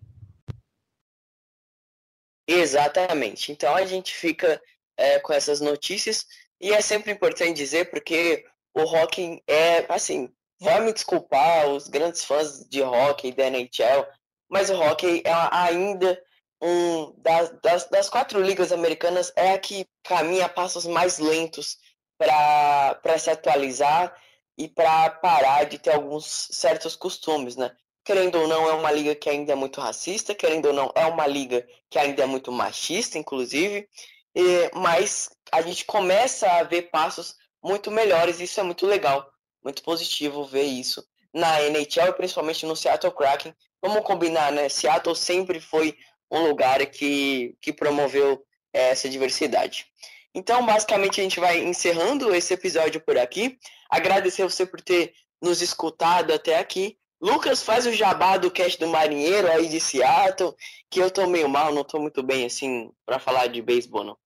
Exatamente. 2.47 3.51
Então 3.51 3.75
a 3.75 3.85
gente 3.85 4.15
fica 4.15 4.61
é, 4.97 5.19
com 5.19 5.33
essas 5.33 5.59
notícias 5.59 6.25
e 6.59 6.73
é 6.73 6.81
sempre 6.81 7.11
importante 7.11 7.53
dizer 7.53 7.89
porque 7.89 8.45
o 8.73 8.81
hockey 8.81 9.41
é 9.47 9.85
assim. 9.89 10.29
Vai 10.59 10.79
me 10.81 10.93
desculpar 10.93 11.67
os 11.67 11.87
grandes 11.87 12.23
fãs 12.23 12.65
de 12.69 12.81
hockey 12.81 13.31
da 13.31 13.47
NHL, 13.47 14.05
mas 14.49 14.69
o 14.69 14.79
hockey 14.79 15.21
é 15.25 15.33
ainda 15.51 16.21
um, 16.61 17.13
das, 17.17 17.49
das, 17.61 17.89
das, 17.89 18.09
quatro 18.09 18.41
ligas 18.41 18.71
americanas 18.71 19.31
é 19.35 19.53
a 19.53 19.59
que 19.59 19.85
caminha 20.03 20.47
passos 20.47 20.85
mais 20.85 21.19
lentos 21.19 21.77
para 22.17 23.17
se 23.19 23.29
atualizar 23.29 24.15
e 24.57 24.67
para 24.67 25.09
parar 25.09 25.65
de 25.65 25.77
ter 25.77 25.91
alguns 25.93 26.47
certos 26.51 26.95
costumes, 26.95 27.55
né? 27.57 27.75
Querendo 28.05 28.39
ou 28.39 28.47
não, 28.47 28.69
é 28.69 28.73
uma 28.73 28.91
liga 28.91 29.15
que 29.15 29.29
ainda 29.29 29.51
é 29.51 29.55
muito 29.55 29.81
racista, 29.81 30.33
querendo 30.33 30.67
ou 30.67 30.73
não, 30.73 30.91
é 30.95 31.05
uma 31.05 31.27
liga 31.27 31.67
que 31.89 31.99
ainda 31.99 32.23
é 32.23 32.25
muito 32.25 32.51
machista, 32.51 33.17
inclusive, 33.17 33.89
e, 34.35 34.69
mas 34.73 35.29
a 35.51 35.61
gente 35.61 35.85
começa 35.85 36.47
a 36.47 36.63
ver 36.63 36.89
passos 36.89 37.35
muito 37.63 37.89
melhores, 37.89 38.39
e 38.39 38.43
isso 38.43 38.59
é 38.59 38.63
muito 38.63 38.85
legal, 38.85 39.27
muito 39.63 39.81
positivo 39.81 40.43
ver 40.43 40.63
isso 40.63 41.03
na 41.33 41.61
NHL, 41.63 42.13
principalmente 42.15 42.65
no 42.65 42.75
Seattle 42.75 43.13
Kraken. 43.13 43.53
Vamos 43.81 44.03
combinar, 44.03 44.51
né? 44.51 44.69
Seattle 44.69 45.15
sempre 45.15 45.59
foi 45.59 45.97
um 46.31 46.47
lugar 46.47 46.85
que, 46.87 47.55
que 47.61 47.73
promoveu 47.73 48.45
é, 48.73 48.89
essa 48.89 49.09
diversidade. 49.09 49.85
Então, 50.33 50.65
basicamente, 50.65 51.19
a 51.19 51.23
gente 51.23 51.39
vai 51.39 51.63
encerrando 51.63 52.35
esse 52.35 52.53
episódio 52.53 52.99
por 53.01 53.17
aqui. 53.17 53.57
Agradecer 53.89 54.43
você 54.43 54.65
por 54.65 54.81
ter 54.81 55.13
nos 55.41 55.61
escutado 55.61 56.33
até 56.33 56.59
aqui. 56.59 56.97
Lucas, 57.21 57.63
faz 57.63 57.85
o 57.85 57.93
jabá 57.93 58.37
do 58.37 58.51
cast 58.51 58.79
do 58.79 58.87
Marinheiro 58.87 59.49
aí 59.49 59.69
de 59.69 59.79
Seattle, 59.79 60.53
que 60.89 60.99
eu 60.99 61.09
tô 61.09 61.25
meio 61.27 61.47
mal, 61.47 61.73
não 61.73 61.83
tô 61.83 61.99
muito 61.99 62.21
bem, 62.21 62.45
assim, 62.45 62.91
para 63.05 63.19
falar 63.19 63.47
de 63.47 63.61
beisebol, 63.61 64.03
não. 64.03 64.17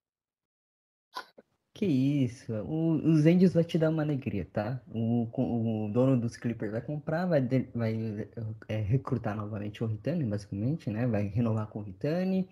Que 1.80 1.86
isso, 1.86 2.52
o, 2.52 2.96
os 3.10 3.26
Angels 3.26 3.54
vai 3.54 3.64
te 3.64 3.78
dar 3.78 3.90
uma 3.90 4.04
alegria, 4.04 4.46
tá? 4.52 4.82
O, 4.94 5.30
o 5.32 5.90
dono 5.90 6.20
dos 6.20 6.36
Clippers 6.36 6.74
vai 6.74 6.82
comprar, 6.82 7.26
vai, 7.26 7.40
vai 7.74 8.28
é, 8.68 8.82
recrutar 8.82 9.34
novamente 9.34 9.82
o 9.82 9.88
Ritani, 9.88 10.26
basicamente, 10.26 10.90
né? 10.90 11.08
Vai 11.08 11.28
renovar 11.28 11.68
com 11.68 11.80
o 11.80 11.82
Ritani, 11.82 12.46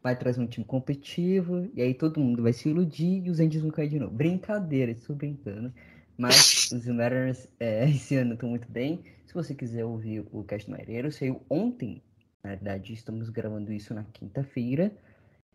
vai 0.00 0.16
trazer 0.16 0.40
um 0.40 0.46
time 0.46 0.64
competitivo, 0.64 1.68
e 1.74 1.82
aí 1.82 1.92
todo 1.92 2.20
mundo 2.20 2.40
vai 2.40 2.52
se 2.52 2.68
iludir 2.68 3.26
e 3.26 3.30
os 3.30 3.40
Angels 3.40 3.62
vão 3.62 3.72
cair 3.72 3.88
de 3.88 3.98
novo. 3.98 4.14
Brincadeira, 4.14 4.92
estou 4.92 5.16
brincando. 5.16 5.74
Mas 6.16 6.70
os 6.70 6.86
Mariners 6.86 7.48
é, 7.58 7.82
esse 7.90 8.14
ano 8.14 8.34
estão 8.34 8.48
muito 8.48 8.70
bem. 8.70 9.02
Se 9.26 9.34
você 9.34 9.56
quiser 9.56 9.84
ouvir 9.84 10.24
o 10.30 10.44
Cast 10.44 10.70
Marinheiro, 10.70 11.10
saiu 11.10 11.42
ontem. 11.50 12.00
Na 12.44 12.50
verdade, 12.50 12.92
estamos 12.92 13.28
gravando 13.28 13.72
isso 13.72 13.92
na 13.92 14.04
quinta-feira. 14.04 14.92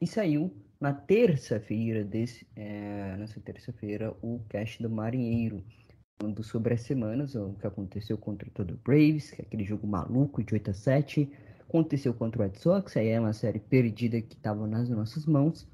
E 0.04 0.08
saiu 0.08 0.54
na 0.82 0.94
terça-feira, 0.94 2.04
desse, 2.04 2.46
é, 2.58 3.16
nessa 3.16 3.40
terça-feira, 3.40 4.14
o 4.22 4.42
cast 4.50 4.84
do 4.84 4.90
Marinheiro, 4.90 5.64
falando 6.20 6.44
sobre 6.44 6.74
as 6.74 6.82
semanas, 6.82 7.36
o 7.36 7.54
que 7.54 7.66
aconteceu 7.66 8.18
contra 8.18 8.50
todo 8.50 8.74
o 8.74 8.78
Braves, 8.84 9.32
que 9.32 9.42
é 9.42 9.46
aquele 9.46 9.64
jogo 9.64 9.88
maluco 9.88 10.44
de 10.44 10.56
8 10.56 10.72
a 10.72 10.74
7, 10.74 11.32
aconteceu 11.62 12.14
contra 12.14 12.42
o 12.42 12.46
Red 12.46 12.60
Sox, 12.60 12.98
aí 12.98 13.08
é 13.08 13.18
uma 13.18 13.32
série 13.32 13.60
perdida 13.60 14.22
que 14.22 14.36
estava 14.36 14.68
nas 14.68 14.90
nossas 14.90 15.26
mãos, 15.26 15.66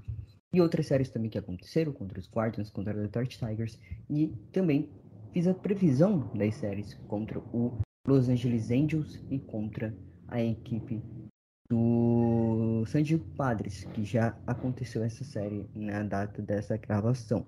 e 0.54 0.62
outras 0.62 0.86
séries 0.86 1.10
também 1.10 1.32
que 1.32 1.40
aconteceram, 1.40 1.92
contra 1.92 2.20
os 2.20 2.30
Guardians, 2.30 2.70
contra 2.70 2.96
o 2.96 3.02
Detroit 3.02 3.40
Tigers, 3.40 3.80
e 4.08 4.28
também 4.52 4.92
fiz 5.34 5.48
a 5.48 5.56
previsão 5.56 6.32
das 6.36 6.54
séries 6.54 6.94
contra 7.08 7.40
o 7.40 7.80
Los 8.08 8.30
Angeles 8.30 8.70
Angels 8.70 9.20
e 9.32 9.40
contra 9.40 9.92
a 10.28 10.40
equipe 10.40 11.02
do 11.70 12.84
San 12.88 13.04
Diego 13.04 13.26
Padres, 13.36 13.86
que 13.86 14.04
já 14.04 14.38
aconteceu 14.48 15.04
essa 15.04 15.24
série 15.24 15.70
na 15.76 16.04
data 16.04 16.42
dessa 16.42 16.76
gravação. 16.78 17.48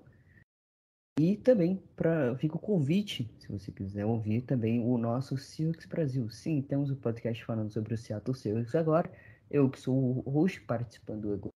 E 1.18 1.36
também 1.36 1.76
para 1.94 2.36
fica 2.38 2.56
o 2.56 2.60
convite, 2.60 3.30
se 3.38 3.48
você 3.48 3.70
quiser 3.70 4.06
ouvir 4.06 4.42
também 4.42 4.80
o 4.80 4.96
nosso 4.96 5.36
Seahawks 5.36 5.86
Brasil. 5.86 6.30
Sim, 6.30 6.62
temos 6.62 6.90
um 6.90 6.96
podcast 6.96 7.44
falando 7.44 7.70
sobre 7.70 7.94
o 7.94 7.98
Seattle 7.98 8.34
Seahawks 8.34 8.74
agora. 8.74 9.12
Eu 9.50 9.68
que 9.68 9.78
sou 9.78 9.94
o 9.94 10.30
host 10.30 10.60
participando 10.62 11.36
do 11.36 11.50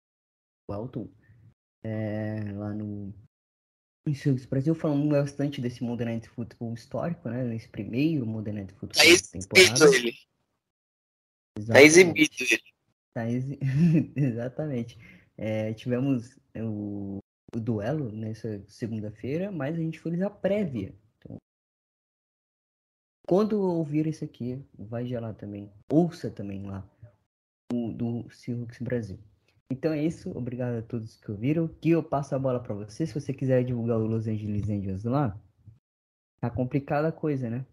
Elton 0.70 1.08
é, 1.82 2.52
lá 2.52 2.74
no 2.74 3.14
Seahawks 4.14 4.44
Brasil, 4.44 4.74
falando 4.74 5.08
bastante 5.08 5.60
desse 5.60 5.82
Modern 5.82 6.10
Night 6.10 6.28
Football 6.28 6.74
histórico, 6.74 7.28
né? 7.28 7.42
Nesse 7.44 7.68
primeiro 7.68 8.26
Modern 8.26 8.58
Night 8.58 8.74
Football 8.74 9.02
é 9.02 9.16
temporada. 9.40 9.96
Ele. 9.96 10.12
Tá 11.64 11.82
exibido 11.82 12.34
ele. 12.40 12.62
Tá 13.14 13.30
exi... 13.30 13.58
Exatamente. 14.14 14.98
É, 15.38 15.72
tivemos 15.72 16.38
o, 16.54 17.18
o, 17.54 17.60
duelo 17.60 18.12
nessa 18.12 18.62
segunda-feira, 18.68 19.50
mas 19.50 19.74
a 19.74 19.78
gente 19.78 19.98
fez 20.00 20.20
a 20.20 20.30
prévia. 20.30 20.94
Então, 21.18 21.36
quando 23.26 23.60
ouvir 23.60 24.06
isso 24.06 24.24
aqui, 24.24 24.62
vai 24.78 25.06
gelar 25.06 25.34
também. 25.34 25.72
Ouça 25.90 26.30
também 26.30 26.62
lá 26.62 26.88
o 27.72 27.92
do 27.92 28.30
Silux 28.30 28.78
Brasil. 28.78 29.18
Então 29.70 29.92
é 29.92 30.04
isso, 30.04 30.30
obrigado 30.30 30.76
a 30.76 30.82
todos 30.82 31.16
que 31.16 31.30
ouviram. 31.30 31.66
Que 31.68 31.90
eu 31.90 32.02
passo 32.02 32.34
a 32.34 32.38
bola 32.38 32.62
para 32.62 32.74
você. 32.74 33.06
Se 33.06 33.18
você 33.18 33.32
quiser 33.32 33.64
divulgar 33.64 33.98
o 33.98 34.06
Los 34.06 34.28
Angeles 34.28 34.68
Angels 34.68 35.04
lá, 35.04 35.36
tá 36.40 36.48
complicada 36.48 37.08
a 37.08 37.12
coisa, 37.12 37.50
né? 37.50 37.66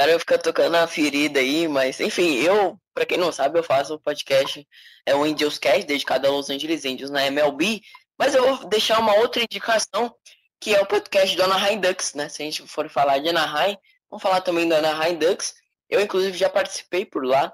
Cara, 0.00 0.12
eu 0.12 0.18
fico 0.18 0.38
tocando 0.38 0.76
a 0.76 0.86
ferida 0.86 1.40
aí, 1.40 1.68
mas 1.68 2.00
enfim, 2.00 2.36
eu, 2.36 2.80
para 2.94 3.04
quem 3.04 3.18
não 3.18 3.30
sabe, 3.30 3.58
eu 3.58 3.62
faço 3.62 3.92
o 3.92 4.00
podcast, 4.00 4.66
é 5.04 5.14
o 5.14 5.24
Angels 5.24 5.58
Cast, 5.58 5.84
dedicado 5.84 6.26
a 6.26 6.30
Los 6.30 6.48
Angeles 6.48 6.86
Angels 6.86 7.10
na 7.10 7.26
MLB, 7.26 7.82
mas 8.18 8.34
eu 8.34 8.56
vou 8.56 8.66
deixar 8.66 8.98
uma 8.98 9.14
outra 9.16 9.42
indicação, 9.42 10.10
que 10.58 10.74
é 10.74 10.80
o 10.80 10.86
podcast 10.86 11.36
do 11.36 11.42
Anaheim 11.42 11.78
Ducks, 11.78 12.14
né? 12.14 12.30
Se 12.30 12.40
a 12.40 12.46
gente 12.46 12.66
for 12.66 12.88
falar 12.88 13.18
de 13.18 13.28
Anaheim, 13.28 13.76
vamos 14.08 14.22
falar 14.22 14.40
também 14.40 14.66
do 14.66 14.74
Anaheim 14.74 15.18
Ducks. 15.18 15.52
Eu, 15.86 16.00
inclusive, 16.00 16.38
já 16.38 16.48
participei 16.48 17.04
por 17.04 17.22
lá. 17.22 17.52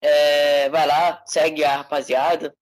É, 0.00 0.68
vai 0.70 0.88
lá, 0.88 1.22
segue 1.24 1.62
a 1.62 1.76
rapaziada. 1.76 2.52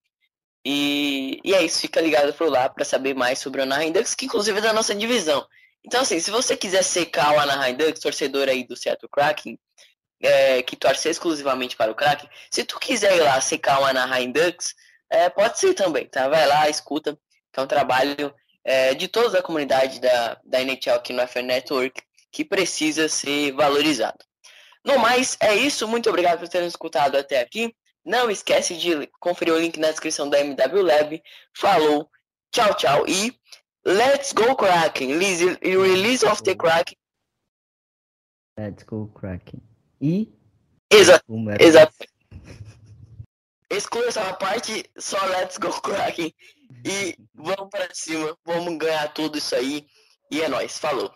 E, 0.62 1.40
e 1.42 1.54
é 1.54 1.64
isso, 1.64 1.80
fica 1.80 2.02
ligado 2.02 2.34
por 2.34 2.50
lá 2.50 2.68
para 2.68 2.84
saber 2.84 3.14
mais 3.14 3.38
sobre 3.38 3.60
o 3.60 3.64
Anaheim 3.64 3.92
Ducks, 3.92 4.14
que 4.14 4.26
inclusive 4.26 4.58
é 4.58 4.60
da 4.60 4.74
nossa 4.74 4.94
divisão. 4.94 5.42
Então, 5.84 6.02
assim, 6.02 6.20
se 6.20 6.30
você 6.30 6.56
quiser 6.56 6.82
secar 6.82 7.34
o 7.34 7.40
Anaheim 7.40 7.74
Ducks, 7.74 8.00
torcedor 8.00 8.48
aí 8.48 8.64
do 8.64 8.76
Seattle 8.76 9.08
Kraken, 9.10 9.58
é, 10.22 10.62
que 10.62 10.76
torce 10.76 11.08
exclusivamente 11.08 11.76
para 11.76 11.90
o 11.90 11.94
Kraken, 11.94 12.30
se 12.50 12.64
tu 12.64 12.78
quiser 12.78 13.16
ir 13.16 13.20
lá 13.20 13.40
secar 13.40 13.80
o 13.80 13.84
Anaheim 13.84 14.30
Ducks, 14.30 14.74
é, 15.10 15.28
pode 15.28 15.58
ser 15.58 15.74
também, 15.74 16.06
tá? 16.06 16.28
Vai 16.28 16.46
lá, 16.46 16.68
escuta, 16.68 17.18
que 17.52 17.60
é 17.60 17.62
um 17.62 17.66
trabalho 17.66 18.34
é, 18.64 18.94
de 18.94 19.08
toda 19.08 19.40
a 19.40 19.42
comunidade 19.42 20.00
da, 20.00 20.40
da 20.44 20.62
NHL 20.62 20.94
aqui 20.94 21.12
no 21.12 21.26
FN 21.26 21.42
Network 21.42 22.00
que 22.30 22.44
precisa 22.44 23.08
ser 23.08 23.52
valorizado. 23.52 24.24
No 24.84 24.98
mais, 24.98 25.36
é 25.40 25.54
isso. 25.54 25.86
Muito 25.86 26.08
obrigado 26.08 26.40
por 26.40 26.48
terem 26.48 26.66
escutado 26.66 27.16
até 27.16 27.40
aqui. 27.40 27.74
Não 28.04 28.30
esquece 28.30 28.76
de 28.76 29.06
conferir 29.20 29.54
o 29.54 29.58
link 29.58 29.78
na 29.78 29.90
descrição 29.90 30.28
da 30.28 30.40
MW 30.40 30.82
Lab. 30.82 31.22
Falou, 31.54 32.08
tchau, 32.50 32.74
tchau 32.74 33.04
e 33.06 33.32
Let's 33.84 34.32
go 34.32 34.54
Kraken! 34.54 35.08
Release, 35.08 35.42
release 35.62 36.22
of 36.22 36.42
the 36.44 36.54
Kraken. 36.54 36.96
Let's 38.56 38.84
go 38.84 39.10
Kraken. 39.14 39.60
E. 40.00 40.28
Exato. 40.90 41.24
Exato. 41.58 41.92
Exclua 43.70 44.06
essa 44.06 44.34
parte, 44.34 44.84
só 44.98 45.16
Let's 45.26 45.58
go 45.58 45.72
Kraken. 45.80 46.32
E 46.84 47.16
vamos 47.34 47.70
para 47.70 47.88
cima, 47.94 48.36
vamos 48.44 48.76
ganhar 48.76 49.12
tudo 49.14 49.38
isso 49.38 49.54
aí. 49.54 49.86
E 50.30 50.42
é 50.42 50.48
nóis, 50.48 50.78
falou. 50.78 51.12